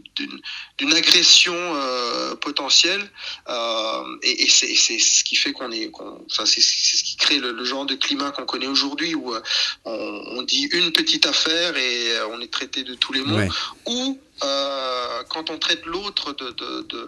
agression 0.93 1.55
euh, 1.55 2.35
potentielle 2.35 3.01
euh, 3.49 4.17
et, 4.21 4.47
c'est 4.49 4.99
ce 4.99 5.23
qui 5.23 5.35
fait 5.35 5.53
qu'on 5.53 5.71
est 5.71 5.89
enfin, 5.95 6.45
c'est 6.45 6.61
ce 6.61 7.03
qui 7.03 7.15
crée 7.17 7.39
le, 7.39 7.63
genre 7.63 7.85
de 7.85 7.95
climat 7.95 8.31
qu'on 8.31 8.45
connaît 8.45 8.67
aujourd'hui 8.67 9.15
où 9.15 9.33
euh, 9.33 9.41
on, 9.85 10.41
dit 10.43 10.69
une 10.73 10.91
petite 10.91 11.25
affaire 11.25 11.77
et 11.77 12.21
on 12.31 12.41
est 12.41 12.51
traité 12.51 12.83
de 12.83 12.95
tous 12.95 13.13
les 13.13 13.21
mots 13.21 13.47
ou 13.87 14.19
quand 15.29 15.49
on 15.49 15.57
traite 15.57 15.85
l'autre 15.85 16.33
de, 16.33 16.49
de, 16.51 17.07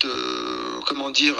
de, 0.00 0.84
comment 0.86 1.10
dire 1.10 1.36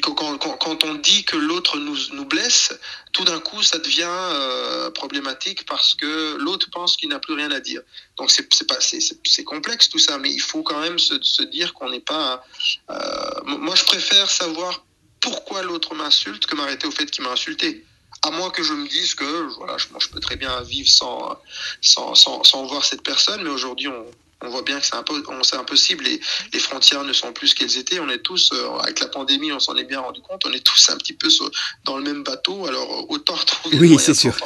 quand, 0.00 0.84
on 0.84 0.94
dit 0.94 1.24
que 1.24 1.36
l'autre 1.36 1.78
nous, 1.78 1.96
nous, 2.12 2.24
blesse, 2.24 2.72
tout 3.12 3.24
d'un 3.24 3.38
coup, 3.38 3.62
ça 3.62 3.78
devient 3.78 4.04
euh, 4.08 4.90
problématique 4.90 5.64
parce 5.66 5.94
que 5.94 6.36
l'autre 6.36 6.68
pense 6.70 6.96
qu'il 6.96 7.08
n'a 7.08 7.20
plus 7.20 7.34
rien 7.34 7.50
à 7.52 7.60
dire. 7.60 7.82
Donc 8.16 8.30
c'est 8.30 8.66
pas 8.66 8.80
c'est 8.80 9.44
complexe 9.44 9.88
tout 9.88 9.98
ça, 9.98 10.18
mais 10.18 10.30
il 10.30 10.40
faut 10.40 10.62
quand 10.62 10.80
même 10.80 10.98
se, 10.98 11.20
se 11.22 11.42
dire 11.42 11.72
qu'on 11.74 11.90
n'est 11.90 12.00
pas. 12.00 12.44
Euh, 12.90 13.42
moi, 13.44 13.74
je 13.76 13.84
préfère 13.84 14.28
savoir 14.28 14.84
pourquoi 15.20 15.62
l'autre 15.62 15.94
m'insulte 15.94 16.46
que 16.46 16.56
m'arrêter 16.56 16.86
au 16.86 16.90
fait 16.90 17.06
qu'il 17.06 17.24
m'a 17.24 17.30
insulté. 17.30 17.84
À 18.22 18.30
moins 18.30 18.50
que 18.50 18.62
je 18.62 18.72
me 18.72 18.88
dise 18.88 19.14
que 19.14 19.54
voilà, 19.56 19.76
je, 19.78 19.86
je 19.98 20.08
peux 20.08 20.20
très 20.20 20.36
bien 20.36 20.60
vivre 20.62 20.88
sans, 20.88 21.38
sans, 21.80 22.14
sans, 22.14 22.42
sans 22.42 22.66
voir 22.66 22.84
cette 22.84 23.02
personne, 23.02 23.42
mais 23.42 23.50
aujourd'hui, 23.50 23.88
on, 23.88 24.06
on 24.42 24.50
voit 24.50 24.62
bien 24.62 24.78
que 24.78 24.86
c'est 24.86 25.56
impossible. 25.56 26.04
Les, 26.04 26.20
les 26.52 26.58
frontières 26.58 27.04
ne 27.04 27.12
sont 27.12 27.32
plus 27.32 27.48
ce 27.48 27.54
qu'elles 27.54 27.78
étaient. 27.78 28.00
On 28.00 28.08
est 28.08 28.18
tous, 28.18 28.50
euh, 28.52 28.78
avec 28.78 29.00
la 29.00 29.06
pandémie, 29.06 29.50
on 29.52 29.60
s'en 29.60 29.74
est 29.76 29.84
bien 29.84 30.00
rendu 30.00 30.20
compte. 30.20 30.42
On 30.46 30.52
est 30.52 30.64
tous 30.64 30.90
un 30.90 30.96
petit 30.96 31.14
peu 31.14 31.28
dans 31.84 31.96
le 31.96 32.04
même 32.04 32.22
bateau. 32.22 32.66
Alors 32.66 33.06
euh, 33.10 33.14
autant 33.14 33.34
retrouver. 33.34 33.78
Oui, 33.78 33.96
c'est 33.98 34.14
sûr. 34.14 34.36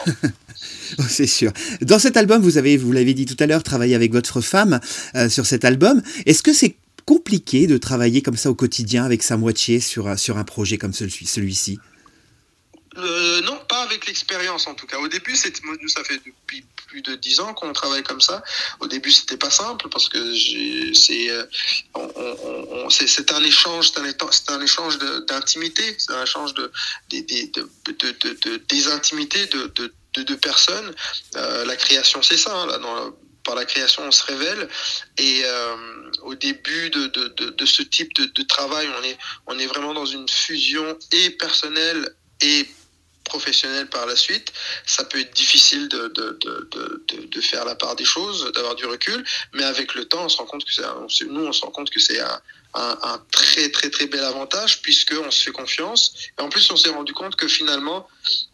c'est 1.09 1.27
sûr. 1.27 1.53
Dans 1.81 1.99
cet 1.99 2.17
album, 2.17 2.41
vous 2.41 2.57
avez, 2.57 2.77
vous 2.77 2.93
l'avez 2.93 3.15
dit 3.15 3.27
tout 3.27 3.37
à 3.41 3.47
l'heure, 3.47 3.63
travaillé 3.63 3.95
avec 3.95 4.13
votre 4.13 4.41
femme 4.41 4.81
euh, 5.17 5.29
sur 5.29 5.45
cet 5.45 5.65
album. 5.65 6.03
Est-ce 6.25 6.43
que 6.43 6.53
c'est 6.53 6.77
compliqué 7.05 7.67
de 7.67 7.77
travailler 7.77 8.23
comme 8.23 8.37
ça 8.37 8.51
au 8.51 8.55
quotidien 8.55 9.05
avec 9.05 9.25
sa 9.25 9.37
moitié 9.37 9.81
sur, 9.81 10.17
sur 10.17 10.39
un 10.39 10.45
projet 10.45 10.79
comme 10.79 10.93
celui-ci? 10.93 11.79
Euh, 12.97 13.41
non, 13.43 13.57
pas 13.69 13.83
avec 13.83 14.07
l'expérience 14.07 14.67
en 14.67 14.75
tout 14.75 14.87
cas. 14.87 14.99
Au 14.99 15.07
début, 15.07 15.33
nous, 15.33 15.89
ça 15.89 16.03
fait 16.03 16.21
depuis 16.27 16.65
plus 16.89 17.03
de 17.03 17.15
dix 17.15 17.39
ans 17.39 17.55
qu'on 17.55 17.73
travaille 17.73 18.03
comme 18.03 18.21
ça. 18.21 18.43
Au 18.81 18.89
début, 18.89 19.13
c'était 19.13 19.37
pas 19.37 19.51
simple 19.51 19.89
parce 19.89 20.09
que 20.09 20.35
c'est 20.93 21.31
euh, 21.31 21.45
c'est 22.89 23.33
un 23.33 23.45
échange, 23.45 23.93
c'est 23.93 24.51
un, 24.51 24.61
échange 24.61 24.99
d'intimité, 25.29 25.95
c'est 25.99 26.13
un 26.13 26.25
échange 26.25 26.55
de, 26.55 26.73
des 27.11 27.23
des 27.23 28.89
intimités 28.89 29.47
de, 29.47 29.73
de, 30.15 30.35
personnes. 30.35 30.93
Euh, 31.37 31.65
la 31.65 31.77
création, 31.77 32.23
c'est 32.23 32.39
ça. 32.39 32.53
Hein, 32.53 32.67
là, 32.67 32.79
dans, 32.79 33.15
par 33.45 33.55
la 33.55 33.65
création, 33.65 34.03
on 34.03 34.11
se 34.11 34.25
révèle. 34.25 34.69
Et 35.17 35.45
au 36.23 36.35
début 36.35 36.91
de, 36.91 37.07
de, 37.07 37.51
de, 37.51 37.67
ce 37.67 37.83
type 37.83 38.13
de, 38.15 38.43
travail, 38.43 38.89
on 38.99 39.05
est, 39.05 39.19
on 39.47 39.59
est 39.59 39.67
vraiment 39.67 39.95
dans 39.95 40.07
une 40.07 40.29
fusion 40.29 40.99
et 41.13 41.31
personnelle 41.31 42.15
et 42.41 42.67
professionnel 43.33 43.85
par 43.97 44.05
la 44.07 44.17
suite, 44.27 44.49
ça 44.87 45.03
peut 45.09 45.21
être 45.25 45.35
difficile 45.45 45.85
de, 45.89 46.03
de, 46.19 46.27
de, 46.43 46.81
de 47.37 47.41
faire 47.51 47.65
la 47.65 47.77
part 47.83 47.95
des 47.97 48.09
choses, 48.15 48.39
d'avoir 48.55 48.75
du 48.75 48.87
recul, 48.95 49.21
mais 49.57 49.65
avec 49.65 49.89
le 49.99 50.05
temps, 50.11 50.25
on 50.27 50.31
se 50.33 50.39
rend 50.41 50.49
compte 50.51 50.65
que 50.65 50.73
c'est, 50.73 51.27
nous, 51.35 51.47
on 51.51 51.55
se 51.59 51.63
rend 51.65 51.73
compte 51.77 51.91
que 51.95 52.01
c'est 52.07 52.21
un, 52.21 52.39
un, 52.75 53.19
très 53.31 53.71
très 53.71 53.91
très 53.91 54.07
bel 54.07 54.25
avantage 54.33 54.81
puisqu'on 54.83 55.31
se 55.31 55.43
fait 55.45 55.51
confiance. 55.63 56.15
Et 56.39 56.43
en 56.43 56.49
plus, 56.49 56.71
on 56.71 56.77
s'est 56.77 56.91
rendu 56.91 57.13
compte 57.13 57.37
que 57.37 57.49
finalement, 57.49 58.07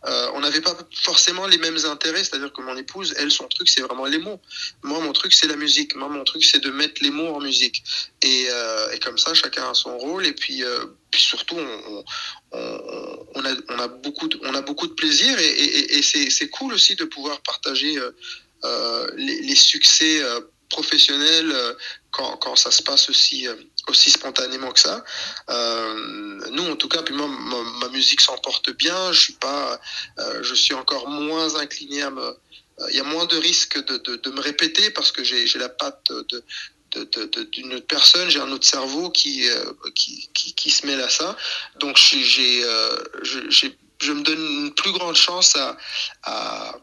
euh, 0.06 0.30
on 0.34 0.40
n'avait 0.40 0.60
pas 0.60 0.76
forcément 1.08 1.46
les 1.46 1.58
mêmes 1.58 1.78
intérêts. 1.84 2.24
C'est-à-dire 2.24 2.52
que 2.52 2.62
mon 2.62 2.76
épouse, 2.76 3.14
elle, 3.18 3.30
son 3.30 3.46
truc, 3.48 3.68
c'est 3.68 3.82
vraiment 3.82 4.06
les 4.06 4.18
mots. 4.18 4.40
Moi, 4.82 5.00
mon 5.00 5.12
truc, 5.12 5.32
c'est 5.38 5.48
la 5.54 5.56
musique. 5.56 5.94
Moi, 5.96 6.08
mon 6.08 6.24
truc, 6.24 6.42
c'est 6.44 6.62
de 6.68 6.70
mettre 6.70 7.02
les 7.02 7.10
mots 7.10 7.34
en 7.36 7.40
musique. 7.40 7.82
Et, 8.22 8.46
euh, 8.50 8.92
et 8.92 8.98
comme 8.98 9.18
ça, 9.18 9.34
chacun 9.34 9.70
a 9.70 9.74
son 9.74 9.96
rôle. 9.98 10.24
Et 10.26 10.32
puis, 10.32 10.64
euh, 10.64 10.86
puis 11.16 11.24
surtout, 11.24 11.56
on, 12.52 13.44
a, 13.44 13.88
beaucoup 13.88 14.28
de, 14.28 14.38
on 14.42 14.54
a 14.54 14.60
beaucoup 14.60 14.86
de 14.86 14.92
plaisir. 14.92 15.34
Et, 15.38 16.02
c'est 16.02 16.48
cool 16.50 16.74
aussi 16.74 16.94
de 16.94 17.04
pouvoir 17.04 17.40
partager 17.40 17.98
les, 19.16 19.40
les, 19.40 19.54
succès 19.54 20.20
professionnels 20.68 21.54
quand, 22.10 22.56
ça 22.56 22.70
se 22.70 22.82
passe 22.82 23.08
aussi 23.08 23.48
aussi 23.88 24.10
spontanément 24.10 24.72
que 24.72 24.80
ça. 24.80 25.04
Euh, 25.50 26.50
nous, 26.50 26.70
en 26.70 26.76
tout 26.76 26.88
cas, 26.88 27.02
puis 27.02 27.14
moi, 27.14 27.28
ma, 27.28 27.88
musique 27.88 28.20
s'emporte 28.20 28.70
bien. 28.76 29.12
Je 29.12 29.20
suis 29.20 29.32
pas, 29.34 29.80
euh, 30.18 30.42
je 30.42 30.54
suis 30.54 30.74
encore 30.74 31.08
moins 31.08 31.56
incliné 31.56 32.02
à 32.02 32.10
me. 32.10 32.22
Euh, 32.80 32.90
il 32.90 32.96
y 32.96 33.00
a 33.00 33.04
moins 33.04 33.24
de 33.24 33.36
risques 33.36 33.82
de, 33.86 33.96
de, 33.98 34.16
de 34.16 34.30
me 34.30 34.40
répéter 34.40 34.90
parce 34.90 35.10
que 35.10 35.24
j'ai 35.24 35.46
la 35.58 35.70
patte 35.70 36.10
de, 36.10 36.44
d'une 37.52 37.74
autre 37.74 37.86
personne, 37.86 38.28
j'ai 38.30 38.40
un 38.40 38.50
autre 38.50 38.66
cerveau 38.66 39.10
qui, 39.10 39.44
qui, 39.94 40.28
qui, 40.34 40.54
qui, 40.54 40.70
se 40.70 40.86
mêle 40.86 41.00
à 41.00 41.08
ça. 41.08 41.36
Donc, 41.80 41.96
j'ai, 41.96 42.62
je, 43.22 43.68
je 44.00 44.12
me 44.12 44.22
donne 44.22 44.38
une 44.38 44.74
plus 44.74 44.92
grande 44.92 45.16
chance 45.16 45.56
à, 45.56 45.76
à, 46.22 46.74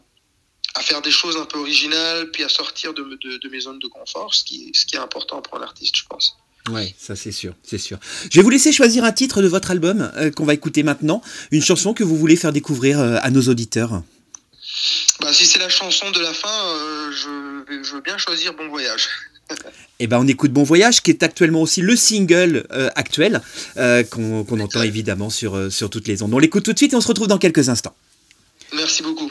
à, 0.74 0.80
faire 0.82 1.02
des 1.02 1.10
choses 1.10 1.36
un 1.36 1.44
peu 1.44 1.58
originales, 1.58 2.30
puis 2.30 2.44
à 2.44 2.48
sortir 2.48 2.94
de, 2.94 3.02
de, 3.02 3.48
mes 3.48 3.60
zones 3.60 3.78
de 3.78 3.86
confort, 3.86 4.34
ce 4.34 4.44
qui, 4.44 4.70
ce 4.74 4.86
qui 4.86 4.96
est 4.96 5.00
important 5.00 5.42
pour 5.42 5.58
un 5.58 5.62
artiste, 5.62 5.96
je 5.96 6.04
pense. 6.08 6.36
Ouais, 6.70 6.94
ça 6.98 7.14
c'est 7.14 7.32
sûr, 7.32 7.54
c'est 7.62 7.78
sûr. 7.78 7.98
Je 8.30 8.36
vais 8.36 8.42
vous 8.42 8.50
laisser 8.50 8.72
choisir 8.72 9.04
un 9.04 9.12
titre 9.12 9.42
de 9.42 9.48
votre 9.48 9.70
album 9.70 10.10
euh, 10.16 10.30
qu'on 10.30 10.46
va 10.46 10.54
écouter 10.54 10.82
maintenant, 10.82 11.20
une 11.50 11.62
chanson 11.62 11.92
que 11.92 12.02
vous 12.02 12.16
voulez 12.16 12.36
faire 12.36 12.52
découvrir 12.52 13.00
euh, 13.00 13.18
à 13.20 13.30
nos 13.30 13.42
auditeurs. 13.42 14.02
Bah, 15.20 15.32
si 15.32 15.44
c'est 15.46 15.58
la 15.58 15.68
chanson 15.68 16.10
de 16.10 16.20
la 16.20 16.32
fin, 16.32 16.48
euh, 16.48 17.12
je, 17.12 17.92
veux 17.92 18.00
bien 18.00 18.16
choisir 18.16 18.54
Bon 18.54 18.68
Voyage. 18.68 19.08
Eh 20.00 20.06
ben, 20.06 20.18
on 20.18 20.26
écoute 20.26 20.52
Bon 20.52 20.64
Voyage, 20.64 21.02
qui 21.02 21.10
est 21.10 21.22
actuellement 21.22 21.62
aussi 21.62 21.80
le 21.80 21.96
single 21.96 22.66
actuel 22.96 23.42
qu'on 24.10 24.60
entend 24.60 24.82
évidemment 24.82 25.30
sur, 25.30 25.72
sur 25.72 25.90
toutes 25.90 26.08
les 26.08 26.22
ondes. 26.22 26.34
On 26.34 26.38
l'écoute 26.38 26.64
tout 26.64 26.72
de 26.72 26.78
suite 26.78 26.92
et 26.92 26.96
on 26.96 27.00
se 27.00 27.08
retrouve 27.08 27.28
dans 27.28 27.38
quelques 27.38 27.68
instants. 27.68 27.94
Merci 28.74 29.02
beaucoup. 29.02 29.30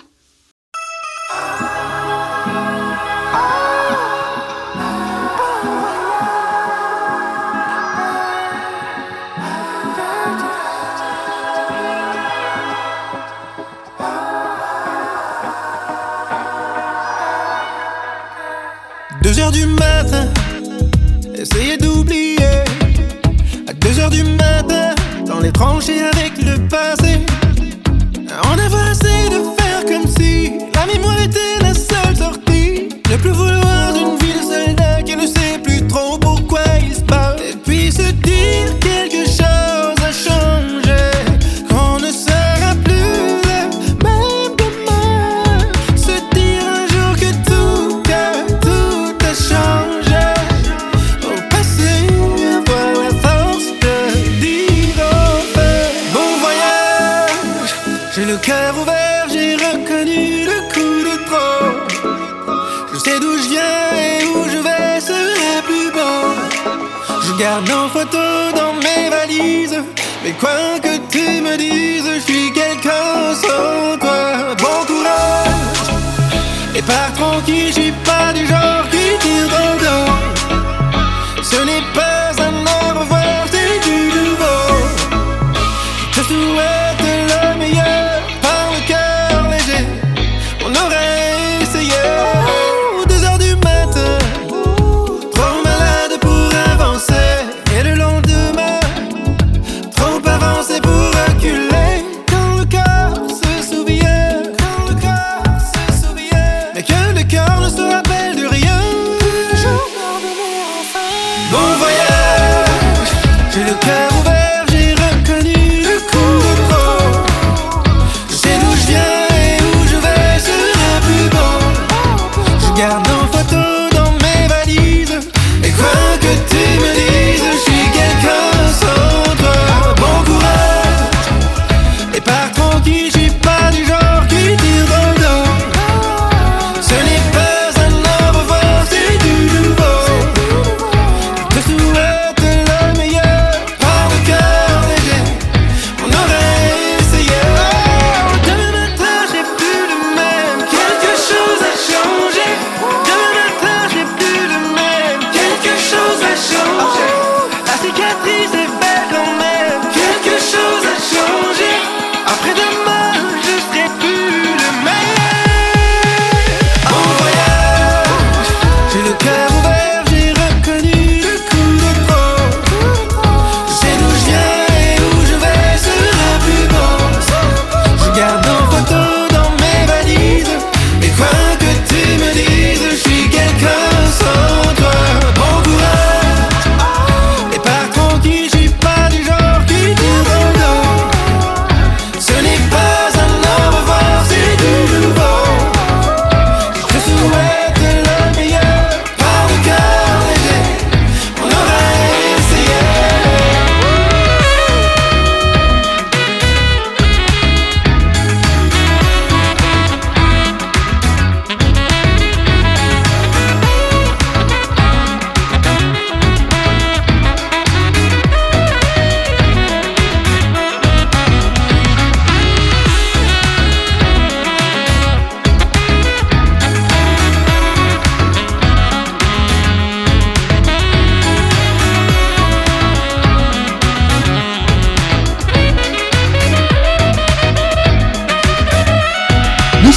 Heures 19.43 19.51
du 19.51 19.65
matin, 19.65 20.27
essayez 21.35 21.77
d'oublier. 21.77 22.37
À 23.67 23.73
2 23.73 23.99
heures 23.99 24.09
du 24.09 24.23
matin, 24.23 24.95
dans 25.25 25.39
les 25.39 25.51
tranchées 25.51 26.01
avec 26.01 26.37
le 26.37 26.57
passé. 26.67 27.19
On 28.49 28.53
avait 28.53 28.91
essayé 28.91 29.29
de 29.29 29.41
faire 29.57 29.85
comme 29.85 30.07
si 30.07 30.53
la 30.73 30.85
mémoire 30.85 31.21
était 31.21 31.59
la 31.61 31.73
seule 31.73 32.15
sortie. 32.15 32.89
Ne 33.09 33.17
plus 33.17 33.31
vouloir 33.31 33.62
d'où 63.23 63.37
je 63.37 63.49
viens 63.53 63.85
et 64.07 64.25
où 64.25 64.39
je 64.53 64.59
vais 64.67 64.99
sera 65.09 65.53
plus 65.69 65.89
beau. 65.95 66.19
Je 67.25 67.31
garde 67.41 67.69
en 67.81 67.87
photo 67.95 68.23
dans 68.59 68.73
mes 68.85 69.09
valises. 69.15 69.79
Mais 70.23 70.33
quoi 70.41 70.79
que 70.85 70.93
tu 71.13 71.25
me 71.47 71.55
dises, 71.57 72.09
je 72.15 72.21
suis 72.29 72.51
quelqu'un 72.51 73.33
sans 73.43 73.97
toi. 74.03 74.21
Bon 74.63 74.79
courage 74.89 75.89
et 76.75 76.81
pars 76.81 77.13
tranquille, 77.13 77.67
je 77.67 77.81
suis 77.81 77.93
pas 78.09 78.33
du 78.33 78.45
genre 78.51 78.85
qui 78.91 79.05
tire 79.23 79.49
dans 79.55 79.73
le 79.73 79.79
dos. 79.85 80.22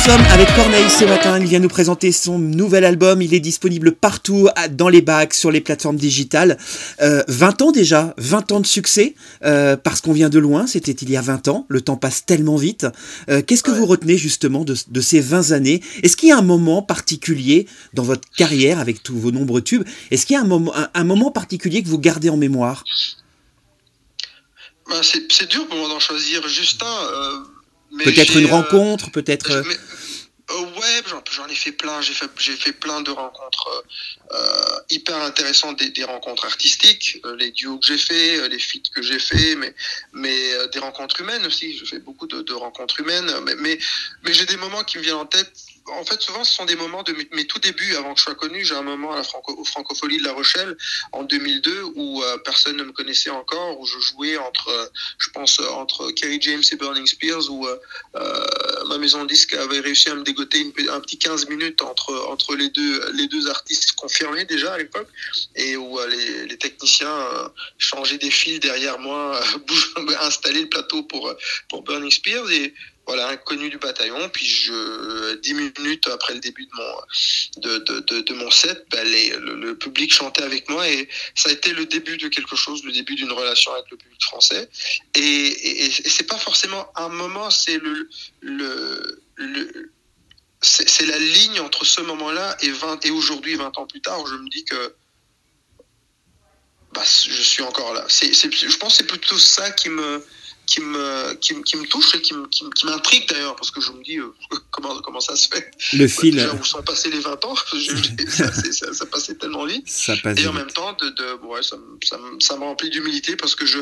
Sommes 0.06 0.20
avec 0.32 0.46
Corneille 0.54 0.88
ce 0.88 1.04
matin, 1.04 1.38
il 1.40 1.46
vient 1.46 1.58
nous 1.58 1.68
présenter 1.68 2.12
son 2.12 2.38
nouvel 2.38 2.84
album, 2.84 3.20
il 3.22 3.34
est 3.34 3.40
disponible 3.40 3.92
partout, 3.92 4.48
dans 4.70 4.88
les 4.88 5.02
bacs, 5.02 5.34
sur 5.34 5.50
les 5.50 5.60
plateformes 5.60 5.96
digitales. 5.96 6.58
Euh, 7.02 7.22
20 7.28 7.62
ans 7.62 7.72
déjà, 7.72 8.14
20 8.18 8.52
ans 8.52 8.60
de 8.60 8.66
succès, 8.66 9.14
euh, 9.44 9.76
parce 9.76 10.00
qu'on 10.00 10.12
vient 10.12 10.28
de 10.28 10.38
loin, 10.38 10.66
c'était 10.66 10.92
il 10.92 11.10
y 11.10 11.16
a 11.16 11.22
20 11.22 11.48
ans, 11.48 11.66
le 11.68 11.80
temps 11.80 11.96
passe 11.96 12.24
tellement 12.24 12.56
vite. 12.56 12.86
Euh, 13.28 13.42
Qu'est-ce 13.42 13.62
que 13.64 13.70
vous 13.72 13.86
retenez 13.86 14.16
justement 14.16 14.64
de, 14.64 14.76
de 14.88 15.00
ces 15.00 15.20
20 15.20 15.50
années? 15.52 15.82
Est-ce 16.02 16.16
qu'il 16.16 16.28
y 16.28 16.32
a 16.32 16.38
un 16.38 16.42
moment 16.42 16.82
particulier 16.82 17.66
dans 17.94 18.04
votre 18.04 18.28
carrière, 18.36 18.78
avec 18.78 19.02
tous 19.02 19.18
vos 19.18 19.32
nombreux 19.32 19.62
tubes, 19.62 19.84
est-ce 20.10 20.24
qu'il 20.26 20.34
y 20.34 20.36
a 20.38 20.42
un 20.42 20.46
moment, 20.46 20.72
un, 20.76 20.88
un 20.94 21.04
moment 21.04 21.30
particulier 21.32 21.82
que 21.82 21.88
vous 21.88 21.98
gardez 21.98 22.28
en 22.28 22.36
mémoire? 22.36 22.84
Ben, 24.88 25.00
c'est 25.02 25.48
dur 25.50 25.66
pour 25.66 25.78
moi 25.78 25.88
d'en 25.88 25.98
choisir 25.98 26.46
juste 26.48 26.80
un. 26.82 26.86
euh, 26.86 27.38
Peut-être 28.04 28.36
une 28.36 28.44
euh, 28.46 28.50
rencontre, 28.50 29.10
peut-être... 29.10 29.64
mais- 29.66 29.74
ouais, 30.54 31.02
j'en, 31.06 31.46
ai 31.48 31.54
fait 31.54 31.72
plein. 31.72 32.00
J'ai 32.00 32.14
fait, 32.14 32.30
j'ai 32.38 32.56
fait 32.56 32.72
plein 32.72 33.00
de 33.00 33.10
rencontres 33.10 33.68
euh, 33.68 34.36
euh, 34.36 34.80
hyper 34.90 35.16
intéressantes, 35.22 35.78
des, 35.78 35.90
des 35.90 36.04
rencontres 36.04 36.44
artistiques, 36.44 37.20
euh, 37.24 37.36
les 37.36 37.50
duos 37.50 37.78
que 37.78 37.86
j'ai 37.86 37.98
fait, 37.98 38.38
euh, 38.38 38.48
les 38.48 38.58
feats 38.58 38.90
que 38.94 39.02
j'ai 39.02 39.18
fait, 39.18 39.56
mais, 39.56 39.74
mais 40.12 40.54
euh, 40.54 40.68
des 40.68 40.78
rencontres 40.78 41.20
humaines 41.20 41.46
aussi. 41.46 41.76
J'ai 41.76 41.86
fait 41.86 41.98
beaucoup 41.98 42.26
de, 42.26 42.42
de 42.42 42.52
rencontres 42.52 43.00
humaines, 43.00 43.30
mais, 43.44 43.54
mais, 43.56 43.78
mais 44.22 44.32
j'ai 44.32 44.46
des 44.46 44.56
moments 44.56 44.84
qui 44.84 44.98
me 44.98 45.02
viennent 45.02 45.16
en 45.16 45.26
tête. 45.26 45.52
En 45.88 46.04
fait, 46.04 46.20
souvent, 46.20 46.42
ce 46.42 46.52
sont 46.52 46.64
des 46.64 46.74
moments 46.74 47.02
de 47.02 47.14
mes, 47.32 47.46
tout 47.46 47.58
débuts, 47.60 47.94
avant 47.94 48.14
que 48.14 48.18
je 48.18 48.24
sois 48.24 48.34
connu. 48.34 48.64
J'ai 48.64 48.74
un 48.74 48.82
moment 48.82 49.12
à 49.12 49.16
la 49.16 49.22
au 49.48 49.64
Francophonie 49.64 50.18
de 50.18 50.24
La 50.24 50.32
Rochelle 50.32 50.76
en 51.12 51.22
2002 51.22 51.82
où 51.94 52.22
euh, 52.22 52.38
personne 52.38 52.76
ne 52.76 52.82
me 52.82 52.92
connaissait 52.92 53.30
encore, 53.30 53.78
où 53.78 53.86
je 53.86 53.98
jouais 54.00 54.36
entre, 54.36 54.68
euh, 54.68 54.86
je 55.18 55.30
pense, 55.30 55.60
euh, 55.60 55.68
entre 55.70 56.10
Kerry 56.10 56.38
James 56.40 56.62
et 56.70 56.76
Burning 56.76 57.06
Spears, 57.06 57.50
où 57.50 57.68
ma 58.88 58.98
maison 58.98 59.24
de 59.24 59.28
disque 59.28 59.54
avait 59.54 59.80
réussi 59.80 60.08
à 60.08 60.14
me 60.14 60.22
dégoter 60.22 60.72
un 60.90 61.00
petit 61.00 61.18
15 61.18 61.48
minutes 61.48 61.82
entre, 61.82 62.14
entre 62.28 62.54
les, 62.56 62.68
deux, 62.70 63.12
les 63.12 63.26
deux 63.28 63.48
artistes 63.48 63.92
confirmés 63.92 64.44
déjà 64.44 64.74
à 64.74 64.78
l'époque, 64.78 65.08
et 65.54 65.76
où 65.76 65.98
les, 66.08 66.56
techniciens 66.56 67.50
changeaient 67.78 68.18
des 68.18 68.30
fils 68.30 68.60
derrière 68.60 68.98
moi, 68.98 69.40
installaient 70.20 70.62
le 70.62 70.68
plateau 70.68 71.02
pour, 71.02 71.32
pour 71.68 71.82
Burning 71.82 72.10
Spears. 72.10 72.50
Et, 72.50 72.74
voilà, 73.06 73.28
inconnu 73.28 73.70
du 73.70 73.78
bataillon. 73.78 74.28
Puis 74.30 74.46
je, 74.46 75.36
dix 75.36 75.54
minutes 75.54 76.08
après 76.08 76.34
le 76.34 76.40
début 76.40 76.66
de 76.66 76.70
mon, 76.74 76.96
de, 77.62 77.78
de, 77.78 78.50
set, 78.50 78.86
bah, 78.90 79.02
le, 79.04 79.74
public 79.74 80.12
chantait 80.12 80.42
avec 80.42 80.68
moi 80.68 80.88
et 80.88 81.08
ça 81.34 81.50
a 81.50 81.52
été 81.52 81.72
le 81.72 81.86
début 81.86 82.16
de 82.16 82.28
quelque 82.28 82.56
chose, 82.56 82.82
le 82.84 82.92
début 82.92 83.14
d'une 83.14 83.32
relation 83.32 83.72
avec 83.72 83.90
le 83.90 83.96
public 83.96 84.22
français. 84.22 84.68
Et, 85.14 85.20
et, 85.20 85.84
et 85.86 85.90
c'est 85.90 86.26
pas 86.26 86.38
forcément 86.38 86.90
un 86.96 87.08
moment, 87.08 87.50
c'est 87.50 87.78
le, 87.78 88.08
c'est 90.62 91.06
la 91.06 91.18
ligne 91.18 91.60
entre 91.60 91.84
ce 91.84 92.00
moment-là 92.00 92.56
et, 92.60 92.70
20, 92.70 93.04
et 93.04 93.10
aujourd'hui, 93.10 93.54
20 93.54 93.78
ans 93.78 93.86
plus 93.86 94.00
tard, 94.00 94.20
où 94.20 94.26
je 94.26 94.34
me 94.34 94.48
dis 94.48 94.64
que 94.64 94.94
bah, 96.92 97.02
je 97.04 97.42
suis 97.42 97.62
encore 97.62 97.92
là. 97.92 98.06
Je 98.08 98.76
pense 98.78 98.92
que 98.92 98.98
c'est 98.98 99.06
plutôt 99.06 99.38
ça 99.38 99.70
qui 99.70 99.90
me, 99.90 100.24
qui 100.66 100.80
me, 100.80 101.34
qui, 101.34 101.62
qui 101.62 101.76
me 101.76 101.86
touche 101.86 102.14
et 102.16 102.20
qui, 102.20 102.34
qui, 102.50 102.86
m'intrigue 102.86 103.28
d'ailleurs, 103.28 103.54
parce 103.54 103.70
que 103.70 103.80
je 103.80 103.92
me 103.92 104.02
dis 104.02 104.18
euh, 104.18 104.34
comment, 104.70 105.00
comment 105.00 105.20
ça 105.20 105.36
se 105.36 105.48
fait? 105.48 105.70
Le 105.92 106.08
fil. 106.08 106.34
Déjà, 106.34 106.52
où 106.54 106.64
sont 106.64 106.82
passés 106.82 107.10
les 107.10 107.20
20 107.20 107.44
ans? 107.44 107.54
Ça, 108.28 108.52
ça, 108.52 108.92
ça, 108.92 109.06
passait 109.06 109.36
tellement 109.36 109.64
vite. 109.64 109.88
Ça 109.88 110.14
passe 110.22 110.38
et 110.38 110.46
en 110.46 110.52
même 110.52 110.70
temps, 110.70 110.92
de, 110.94 111.08
de 111.10 111.34
ouais, 111.46 111.62
ça, 111.62 111.76
ça, 112.02 112.18
ça 112.40 112.56
me 112.56 112.64
remplit 112.64 112.90
d'humilité 112.90 113.36
parce 113.36 113.54
que 113.54 113.64
je, 113.64 113.78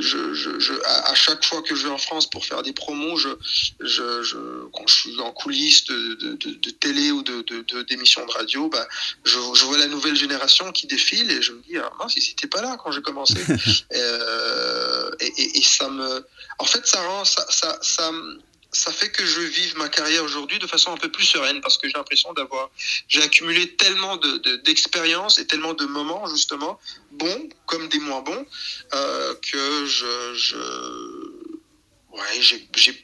je, 0.00 0.34
je, 0.34 0.60
je 0.60 0.72
à, 0.84 1.10
à, 1.10 1.14
chaque 1.14 1.44
fois 1.44 1.62
que 1.62 1.74
je 1.74 1.84
vais 1.84 1.92
en 1.92 1.98
France 1.98 2.28
pour 2.28 2.44
faire 2.44 2.62
des 2.62 2.72
promos, 2.72 3.16
je, 3.16 3.28
je, 3.80 4.22
je, 4.22 4.36
quand 4.72 4.86
je 4.86 4.94
suis 4.94 5.20
en 5.20 5.32
coulisses 5.32 5.84
de, 5.84 6.14
de, 6.14 6.32
de, 6.34 6.50
de 6.54 6.70
télé 6.70 7.10
ou 7.10 7.22
de, 7.22 7.42
de, 7.42 7.82
d'émissions 7.82 8.24
de 8.26 8.30
radio, 8.32 8.68
bah, 8.68 8.86
je, 9.24 9.38
je 9.54 9.64
vois 9.64 9.78
la 9.78 9.88
nouvelle 9.88 10.16
génération 10.16 10.70
qui 10.72 10.86
défile 10.86 11.30
et 11.30 11.42
je 11.42 11.52
me 11.52 11.62
dis, 11.62 11.78
ah 11.78 11.90
mince, 11.98 12.14
ils 12.16 12.28
n'étaient 12.28 12.46
pas 12.48 12.62
là 12.62 12.76
quand 12.82 12.92
j'ai 12.92 13.02
commencé. 13.02 13.34
euh, 13.94 15.10
et, 15.20 15.26
et, 15.26 15.58
et 15.58 15.62
ça 15.62 15.88
me 15.88 16.09
en 16.58 16.64
fait, 16.64 16.86
ça 16.86 17.00
rend, 17.06 17.24
ça, 17.24 18.92
fait 18.92 19.10
que 19.10 19.24
je 19.26 19.40
vive 19.40 19.76
ma 19.78 19.88
carrière 19.88 20.22
aujourd'hui 20.24 20.58
de 20.58 20.66
façon 20.66 20.92
un 20.92 20.96
peu 20.96 21.10
plus 21.10 21.24
sereine 21.24 21.60
parce 21.60 21.78
que 21.78 21.88
j'ai 21.88 21.94
l'impression 21.94 22.32
d'avoir, 22.32 22.70
j'ai 23.08 23.22
accumulé 23.22 23.74
tellement 23.76 24.16
de, 24.16 24.56
d'expériences 24.64 25.38
et 25.38 25.46
tellement 25.46 25.74
de 25.74 25.86
moments 25.86 26.26
justement 26.28 26.78
bons 27.12 27.48
comme 27.66 27.88
des 27.88 27.98
moins 27.98 28.22
bons 28.22 28.46
euh, 28.94 29.34
que 29.42 29.86
je 29.86 31.19
ouais, 32.12 32.40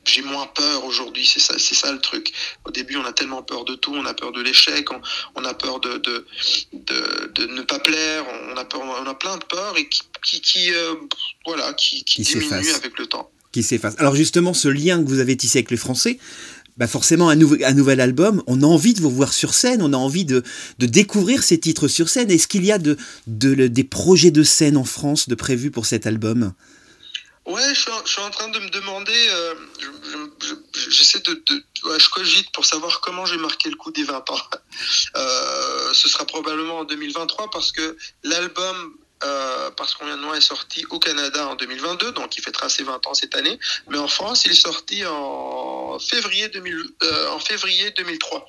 j'ai, 0.05 0.23
moins 0.23 0.47
peur 0.47 0.85
aujourd'hui. 0.85 1.27
C'est 1.27 1.40
ça, 1.40 1.55
c'est 1.59 1.75
ça 1.75 1.92
le 1.92 2.01
truc. 2.01 2.33
Au 2.64 2.71
début, 2.71 2.97
on 2.97 3.05
a 3.05 3.12
tellement 3.12 3.42
peur 3.42 3.64
de 3.64 3.75
tout, 3.75 3.95
on 3.95 4.05
a 4.07 4.14
peur 4.14 4.33
de 4.33 4.42
l'échec, 4.42 4.90
on, 4.92 5.01
on 5.35 5.45
a 5.45 5.55
peur 5.55 5.81
de 5.81 5.99
de, 5.99 6.27
de, 6.73 7.33
de, 7.35 7.47
ne 7.47 7.62
pas 7.62 7.79
plaire, 7.79 8.25
on 8.53 8.57
a 8.57 8.64
peur, 8.64 8.81
on 8.83 9.07
a 9.07 9.14
plein 9.14 9.37
de 9.37 9.45
peurs 9.45 9.77
et 9.77 9.88
qui, 9.88 10.03
qui, 10.25 10.40
qui 10.40 10.73
euh, 10.73 10.95
voilà, 11.45 11.73
qui, 11.75 12.05
qui, 12.05 12.23
qui 12.23 12.38
diminue 12.38 12.71
avec 12.71 12.99
le 12.99 13.07
temps 13.07 13.31
qui 13.53 13.62
s'efface. 13.62 13.95
Alors 13.99 14.14
justement, 14.14 14.53
ce 14.53 14.69
lien 14.69 15.03
que 15.03 15.09
vous 15.09 15.21
avez 15.21 15.37
tissé 15.37 15.59
avec 15.59 15.71
les 15.71 15.79
Français, 15.79 16.19
bah 16.77 16.87
forcément, 16.87 17.31
un, 17.31 17.37
nouvel 17.37 18.01
album, 18.01 18.42
on 18.47 18.62
a 18.62 18.66
envie 18.66 18.92
de 18.92 19.01
vous 19.01 19.11
voir 19.11 19.33
sur 19.33 19.55
scène, 19.55 19.81
on 19.81 19.95
a 19.95 19.97
envie 19.97 20.27
de, 20.27 20.42
de 20.79 20.87
découvrir 20.87 21.42
ces 21.42 21.59
titres 21.59 21.88
sur 21.88 22.11
scène. 22.11 22.31
Est-ce 22.31 22.49
qu'il 22.49 22.66
y 22.66 22.73
a 22.73 22.79
de, 22.79 22.99
de, 23.27 23.66
des 23.66 23.85
projets 23.85 24.31
de 24.31 24.42
scène 24.42 24.77
en 24.77 24.85
France 24.85 25.27
de 25.29 25.35
prévus 25.35 25.71
pour 25.71 25.87
cet 25.87 26.07
album? 26.07 26.53
Ouais, 27.47 27.75
je 27.75 27.81
suis, 27.81 28.21
en, 28.21 28.31
train 28.31 28.49
de 28.49 28.59
me 28.59 28.69
demander, 28.71 29.29
euh, 29.31 29.55
j'essaie 30.91 31.23
je, 31.25 31.31
je, 31.31 31.35
de, 31.35 31.99
je 31.99 32.09
cogite 32.11 32.51
pour 32.51 32.65
savoir 32.65 33.01
comment 33.01 33.25
j'ai 33.25 33.37
marqué 33.37 33.71
le 33.71 33.77
coup 33.77 33.93
des 33.93 34.03
20 34.03 34.31
ans. 34.31 34.41
Ce 35.93 36.09
sera 36.09 36.25
probablement 36.25 36.79
en 36.79 36.85
2023 36.85 37.51
parce 37.51 37.71
que 37.71 37.97
l'album 38.25 38.97
euh, 39.24 39.70
parce 39.76 39.94
qu'on 39.94 40.05
vient 40.05 40.16
de 40.16 40.37
est 40.37 40.40
sorti 40.40 40.85
au 40.90 40.98
Canada 40.98 41.46
en 41.48 41.55
2022, 41.55 42.12
donc 42.12 42.37
il 42.37 42.42
fêtera 42.42 42.68
ses 42.68 42.83
20 42.83 43.07
ans 43.07 43.14
cette 43.14 43.35
année. 43.35 43.59
Mais 43.88 43.98
en 43.98 44.09
France, 44.09 44.44
il 44.44 44.52
est 44.52 44.55
sorti 44.55 45.05
en 45.07 45.98
février, 45.98 46.48
2000, 46.48 46.76
euh, 47.02 47.31
en 47.31 47.38
février 47.38 47.90
2003. 47.92 48.46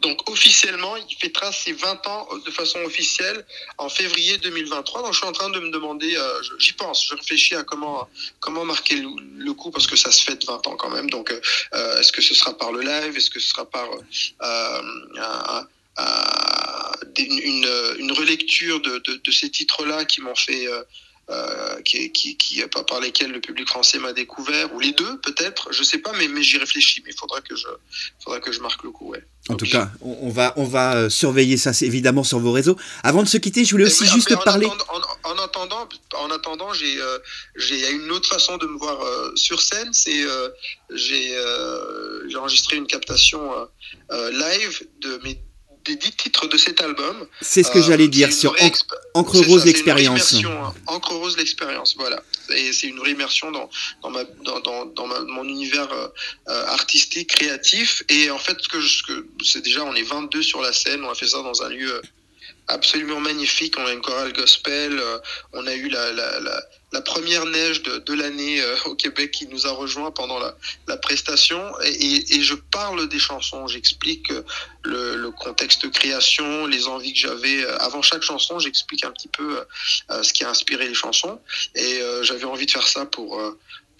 Donc 0.00 0.28
officiellement, 0.28 0.96
il 0.96 1.16
fêtera 1.16 1.52
ses 1.52 1.72
20 1.72 2.06
ans 2.06 2.28
de 2.44 2.50
façon 2.50 2.80
officielle 2.80 3.44
en 3.78 3.88
février 3.88 4.38
2023. 4.38 5.02
Donc 5.02 5.12
je 5.12 5.18
suis 5.18 5.26
en 5.26 5.32
train 5.32 5.50
de 5.50 5.60
me 5.60 5.70
demander, 5.70 6.16
euh, 6.16 6.42
j'y 6.58 6.72
pense, 6.72 7.06
je 7.06 7.14
réfléchis 7.14 7.54
à 7.54 7.62
comment, 7.62 8.08
comment 8.40 8.64
marquer 8.64 8.96
le, 8.96 9.52
coup, 9.54 9.70
parce 9.70 9.86
que 9.86 9.96
ça 9.96 10.12
se 10.12 10.22
fête 10.22 10.44
20 10.44 10.66
ans 10.66 10.76
quand 10.76 10.90
même. 10.90 11.08
Donc 11.10 11.32
euh, 11.32 12.00
est-ce 12.00 12.12
que 12.12 12.22
ce 12.22 12.34
sera 12.34 12.56
par 12.56 12.72
le 12.72 12.82
live? 12.82 13.16
Est-ce 13.16 13.30
que 13.30 13.40
ce 13.40 13.48
sera 13.48 13.64
par 13.64 13.88
une, 17.18 17.68
une, 17.98 18.12
relecture 18.12 18.80
de, 18.80 18.98
de, 18.98 19.20
de 19.22 19.30
ces 19.30 19.50
titres-là 19.50 20.04
qui 20.04 20.20
m'ont 20.20 20.34
fait, 20.34 20.66
euh, 20.66 20.82
euh, 21.30 21.80
qui, 21.82 22.10
qui, 22.10 22.36
qui, 22.36 22.60
par 22.88 23.00
lesquels 23.00 23.30
le 23.30 23.40
public 23.40 23.68
français 23.68 23.98
m'a 23.98 24.12
découvert, 24.12 24.74
ou 24.74 24.80
les 24.80 24.92
deux 24.92 25.20
peut-être, 25.20 25.68
je 25.72 25.82
sais 25.82 25.98
pas, 25.98 26.12
mais, 26.18 26.26
mais 26.28 26.42
j'y 26.42 26.58
réfléchis, 26.58 27.02
mais 27.04 27.12
il 27.12 27.16
faudra 27.16 27.40
que 27.40 27.54
je, 27.54 27.68
faudra 28.24 28.40
que 28.40 28.50
je 28.50 28.60
marque 28.60 28.82
le 28.82 28.90
coup, 28.90 29.10
ouais. 29.10 29.24
En 29.48 29.56
tout 29.56 29.66
cas, 29.66 29.90
on 30.00 30.30
va, 30.30 30.52
on 30.56 30.64
va 30.64 30.96
euh, 30.96 31.08
surveiller 31.08 31.56
ça 31.56 31.70
évidemment 31.82 32.24
sur 32.24 32.38
vos 32.38 32.52
réseaux. 32.52 32.76
Avant 33.02 33.22
de 33.22 33.28
se 33.28 33.36
quitter, 33.36 33.64
je 33.64 33.70
voulais 33.70 33.86
aussi 33.86 34.06
juste 34.06 34.34
parler. 34.44 34.66
En, 34.66 35.30
en, 35.30 35.38
attendant, 35.38 35.88
en 36.16 36.30
attendant, 36.30 36.72
j'ai, 36.72 37.00
euh, 37.00 37.18
j'ai 37.56 37.90
une 37.90 38.10
autre 38.10 38.28
façon 38.28 38.58
de 38.58 38.66
me 38.66 38.76
voir 38.76 39.00
euh, 39.00 39.32
sur 39.36 39.62
scène. 39.62 39.92
C'est 39.92 40.22
euh, 40.22 40.48
j'ai, 40.92 41.34
j'ai 42.28 42.36
enregistré 42.36 42.76
une 42.76 42.86
captation 42.86 43.52
live 44.10 44.82
de 45.00 45.20
mes 45.24 45.40
des 45.90 45.96
dix 45.96 46.12
titres 46.12 46.46
de 46.46 46.56
cet 46.56 46.80
album. 46.80 47.26
C'est 47.40 47.62
ce 47.62 47.70
que 47.70 47.78
euh, 47.78 47.82
j'allais 47.82 48.08
dire 48.08 48.32
sur 48.32 48.54
Encre 49.14 49.38
Rose 49.38 49.64
l'expérience. 49.64 50.34
Hein. 50.34 50.74
Encre 50.86 51.12
Rose 51.12 51.36
l'expérience, 51.36 51.94
voilà. 51.96 52.22
Et 52.50 52.72
c'est 52.72 52.86
une 52.86 52.98
vraie 52.98 53.12
immersion 53.12 53.50
dans, 53.50 53.68
dans, 54.02 54.10
ma, 54.10 54.24
dans, 54.44 54.60
dans, 54.60 54.86
dans 54.86 55.06
ma, 55.06 55.20
mon 55.20 55.44
univers 55.44 55.90
euh, 55.92 56.66
artistique, 56.66 57.30
créatif. 57.30 58.02
Et 58.08 58.30
en 58.30 58.38
fait, 58.38 58.56
ce 58.60 58.68
que, 58.68 58.80
ce 58.80 59.02
que 59.02 59.26
c'est 59.42 59.62
déjà, 59.62 59.82
on 59.84 59.94
est 59.94 60.02
22 60.02 60.42
sur 60.42 60.60
la 60.62 60.72
scène, 60.72 61.04
on 61.04 61.10
a 61.10 61.14
fait 61.14 61.28
ça 61.28 61.42
dans 61.42 61.62
un 61.62 61.68
lieu 61.68 62.00
absolument 62.68 63.20
magnifique. 63.20 63.74
On 63.78 63.86
a 63.86 63.92
une 63.92 64.00
chorale 64.00 64.32
gospel, 64.32 64.98
euh, 64.98 65.18
on 65.52 65.66
a 65.66 65.74
eu 65.74 65.88
la, 65.88 66.12
la, 66.12 66.40
la, 66.40 66.62
la 66.92 67.00
première 67.00 67.46
neige 67.46 67.82
de, 67.82 67.98
de 67.98 68.14
l'année 68.14 68.60
euh, 68.60 68.76
au 68.86 68.94
Québec 68.94 69.30
qui 69.30 69.46
nous 69.46 69.66
a 69.66 69.70
rejoint 69.70 70.10
pendant 70.10 70.38
la, 70.38 70.56
la 70.88 70.96
prestation. 70.96 71.62
Et, 71.84 72.36
et, 72.36 72.42
je 72.42 72.54
parle 72.54 73.08
des 73.08 73.18
chansons, 73.18 73.66
j'explique 73.68 74.30
le, 74.82 75.16
le, 75.16 75.30
contexte 75.30 75.82
de 75.82 75.88
création, 75.88 76.66
les 76.66 76.88
envies 76.88 77.12
que 77.12 77.18
j'avais. 77.18 77.64
Avant 77.78 78.02
chaque 78.02 78.22
chanson, 78.22 78.58
j'explique 78.58 79.04
un 79.04 79.12
petit 79.12 79.28
peu 79.28 79.64
euh, 80.10 80.22
ce 80.22 80.32
qui 80.32 80.44
a 80.44 80.50
inspiré 80.50 80.88
les 80.88 80.94
chansons. 80.94 81.40
Et 81.74 82.00
euh, 82.00 82.22
j'avais 82.22 82.44
envie 82.44 82.66
de 82.66 82.70
faire 82.70 82.88
ça 82.88 83.06
pour 83.06 83.40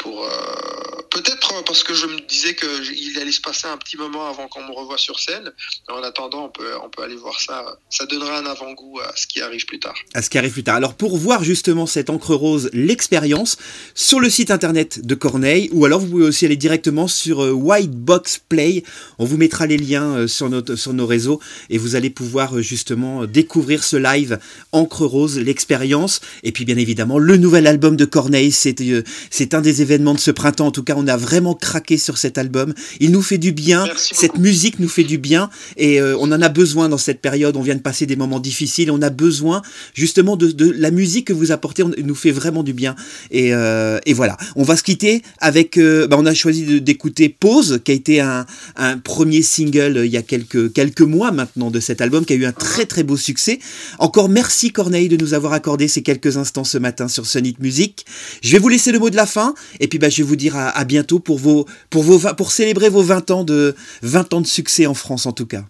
euh, 0.09 1.03
peut-être 1.11 1.41
parce 1.65 1.83
que 1.83 1.95
je 1.95 2.07
me 2.07 2.19
disais 2.29 2.55
qu'il 2.55 3.19
allait 3.21 3.33
se 3.33 3.41
passer 3.41 3.67
un 3.67 3.77
petit 3.77 3.97
moment 3.97 4.29
avant 4.29 4.49
qu'on 4.49 4.63
me 4.63 4.73
revoie 4.73 4.99
sur 4.99 5.19
scène. 5.19 5.53
En 5.89 6.03
attendant, 6.03 6.47
on 6.47 6.49
peut, 6.49 6.73
on 6.83 6.89
peut 6.89 7.03
aller 7.03 7.17
voir 7.17 7.41
ça. 7.41 7.79
Ça 7.91 8.07
donnera 8.07 8.39
un 8.39 8.47
avant-goût 8.47 9.01
à 9.01 9.13
ce 9.17 9.27
qui 9.27 9.41
arrive 9.41 9.65
plus 9.67 9.79
tard. 9.79 9.95
À 10.15 10.23
ce 10.23 10.31
qui 10.31 10.39
arrive 10.39 10.53
plus 10.53 10.65
tard. 10.65 10.77
Alors 10.77 10.95
pour 10.95 11.17
voir 11.17 11.45
justement 11.45 11.87
cette 11.87 12.11
encre 12.11 12.35
rose, 12.35 12.71
l'expérience, 12.73 13.57
sur 13.95 14.21
le 14.21 14.31
site 14.31 14.51
internet 14.51 15.05
de 15.05 15.15
Corneille, 15.15 15.69
ou 15.73 15.85
alors 15.85 16.01
vous 16.01 16.09
pouvez 16.09 16.25
aussi 16.25 16.45
aller 16.47 16.57
directement 16.57 17.09
sur 17.09 17.43
euh, 17.43 17.51
White 17.51 17.93
Box 17.93 18.41
Play. 18.49 18.85
On 19.19 19.25
vous 19.25 19.37
mettra 19.37 19.67
les 19.67 19.79
liens 19.79 20.17
euh, 20.17 20.27
sur, 20.27 20.49
notre, 20.49 20.77
sur 20.77 20.93
nos 20.93 21.07
réseaux 21.07 21.41
et 21.69 21.79
vous 21.79 21.95
allez 21.95 22.11
pouvoir 22.11 22.61
justement 22.63 23.27
découvrir 23.27 23.85
ce 23.85 23.97
live 23.97 24.39
encre 24.73 25.05
rose, 25.05 25.39
l'expérience. 25.39 26.21
Et 26.43 26.53
puis 26.53 26.65
bien 26.65 26.77
évidemment, 26.77 27.19
le 27.19 27.37
nouvel 27.37 27.67
album 27.67 27.97
de 27.97 28.05
Corneille, 28.05 28.53
c'est 28.53 28.81
euh, 28.81 29.03
c'est 29.31 29.55
un 29.55 29.61
des 29.61 29.83
événements 29.83 29.90
événement 29.91 30.15
de 30.15 30.21
ce 30.21 30.31
printemps. 30.31 30.69
En 30.69 30.71
tout 30.71 30.85
cas, 30.85 30.95
on 30.97 31.09
a 31.09 31.17
vraiment 31.17 31.55
craqué 31.55 31.99
sur 31.99 32.17
cet 32.17 32.39
album. 32.39 32.75
Il 33.01 33.11
nous 33.11 33.23
fait 33.23 33.39
du 33.39 33.51
bien. 33.51 33.87
Cette 33.97 34.39
musique 34.39 34.79
nous 34.79 34.89
fait 34.89 35.03
du 35.03 35.19
bien 35.19 35.51
et 35.77 36.01
euh, 36.01 36.17
on 36.21 36.31
en 36.31 36.41
a 36.41 36.49
besoin 36.49 36.89
dans 36.89 36.99
cette 36.99 37.21
période. 37.21 37.57
On 37.57 37.63
vient 37.63 37.75
de 37.75 37.81
passer 37.81 38.07
des 38.07 38.15
moments 38.15 38.39
difficiles. 38.39 38.91
On 38.93 39.03
a 39.03 39.11
besoin 39.11 39.63
justement 39.95 40.37
de, 40.37 40.53
de 40.53 40.71
la 40.71 40.93
musique 40.93 41.27
que 41.27 41.33
vous 41.33 41.51
apportez. 41.51 41.83
On, 41.83 41.91
nous 41.99 42.15
fait 42.15 42.31
vraiment 42.31 42.63
du 42.63 42.73
bien. 42.73 42.95
Et, 43.33 43.53
euh, 43.53 43.99
et 44.07 44.13
voilà. 44.13 44.37
On 44.55 44.63
va 44.63 44.77
se 44.77 44.85
quitter 44.85 45.23
avec. 45.39 45.77
Euh, 45.77 46.07
bah, 46.07 46.17
on 46.19 46.27
a 46.27 46.35
choisi 46.35 46.81
d'écouter 46.81 47.29
Pause, 47.29 47.81
qui 47.85 47.91
a 47.91 47.95
été 47.95 48.21
un, 48.21 48.47
un, 48.77 48.99
premier 48.99 49.43
single 49.43 50.03
il 50.05 50.11
y 50.11 50.17
a 50.17 50.23
quelques 50.23 50.73
quelques 50.73 51.01
mois 51.01 51.33
maintenant 51.33 51.71
de 51.71 51.81
cet 51.81 52.01
album, 52.01 52.25
qui 52.25 52.35
a 52.35 52.37
eu 52.37 52.45
un 52.45 52.53
très 52.53 52.87
très 52.87 53.03
beau 53.03 53.17
succès. 53.17 53.59
Encore 53.99 54.29
merci 54.29 54.71
Corneille 54.71 55.09
de 55.09 55.17
nous 55.17 55.35
avoir 55.35 55.53
accordé 55.53 55.89
ces 55.89 56.03
quelques 56.03 56.37
instants 56.37 56.65
ce 56.65 56.79
matin 56.79 57.09
sur 57.09 57.27
Sonic 57.27 57.59
Music. 57.59 58.05
Je 58.43 58.53
vais 58.53 58.59
vous 58.59 58.69
laisser 58.69 58.93
le 58.93 58.99
mot 58.99 59.11
de 59.11 59.17
la 59.17 59.27
fin 59.27 59.55
et 59.81 59.89
puis 59.89 59.99
bah, 59.99 60.09
je 60.09 60.19
vais 60.19 60.29
vous 60.29 60.37
dire 60.37 60.57
à, 60.57 60.69
à, 60.71 60.85
bientôt 60.85 61.19
pour, 61.19 61.39
vos, 61.39 61.67
pour, 61.91 62.03
vos, 62.03 62.21
pour 62.35 62.53
célébrer 62.53 62.89
vos 62.89 63.03
20 63.03 63.31
ans, 63.31 63.45
de, 63.45 63.75
20 64.03 64.35
ans 64.35 64.41
de 64.41 64.47
succès 64.47 64.87
en 64.87 64.95
France 64.95 65.27
en 65.27 65.33
tout 65.33 65.47
cas. 65.47 65.65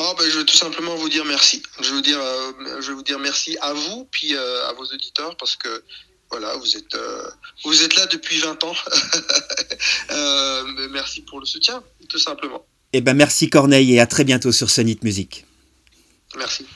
Oh, 0.00 0.14
ben, 0.16 0.30
je 0.30 0.38
vais 0.38 0.44
tout 0.44 0.56
simplement 0.56 0.94
vous 0.94 1.08
dire 1.08 1.24
merci. 1.24 1.60
Je 1.80 1.88
vais 1.88 1.96
vous 1.96 2.00
dire, 2.00 2.20
euh, 2.20 2.80
je 2.80 2.88
vais 2.88 2.94
vous 2.94 3.02
dire 3.02 3.18
merci 3.18 3.56
à 3.60 3.72
vous, 3.72 4.06
puis 4.12 4.34
euh, 4.34 4.68
à 4.68 4.72
vos 4.74 4.84
auditeurs, 4.84 5.36
parce 5.36 5.56
que 5.56 5.82
voilà, 6.30 6.56
vous 6.56 6.76
êtes, 6.76 6.94
euh, 6.94 7.28
vous 7.64 7.82
êtes 7.82 7.96
là 7.96 8.06
depuis 8.06 8.38
20 8.38 8.62
ans. 8.62 8.74
Merci 10.90 11.22
pour 11.22 11.40
le 11.40 11.46
soutien, 11.46 11.82
tout 12.08 12.18
simplement. 12.18 12.66
Eh 12.92 13.00
ben, 13.00 13.14
merci 13.14 13.50
Corneille 13.50 13.94
et 13.94 14.00
à 14.00 14.06
très 14.06 14.24
bientôt 14.24 14.52
sur 14.52 14.68
Sonic 14.70 15.02
Music. 15.02 15.46
Merci. 16.36 16.66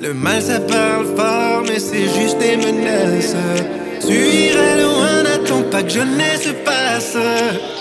Le 0.00 0.14
mal 0.14 0.40
ça 0.40 0.60
parle 0.60 1.06
fort, 1.16 1.62
mais 1.66 1.78
c'est 1.78 2.08
juste 2.18 2.38
des 2.38 2.56
menaces. 2.56 3.34
Tu 4.00 4.14
iras 4.14 4.76
loin, 4.76 5.22
n'attends 5.24 5.62
pas 5.70 5.82
que 5.82 5.90
jeunesse 5.90 6.48
passe. 6.64 7.16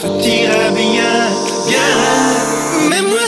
Tout 0.01 0.27
ira 0.27 0.71
bien, 0.71 1.29
bien. 1.67 2.89
Même 2.89 3.07
moi 3.09 3.27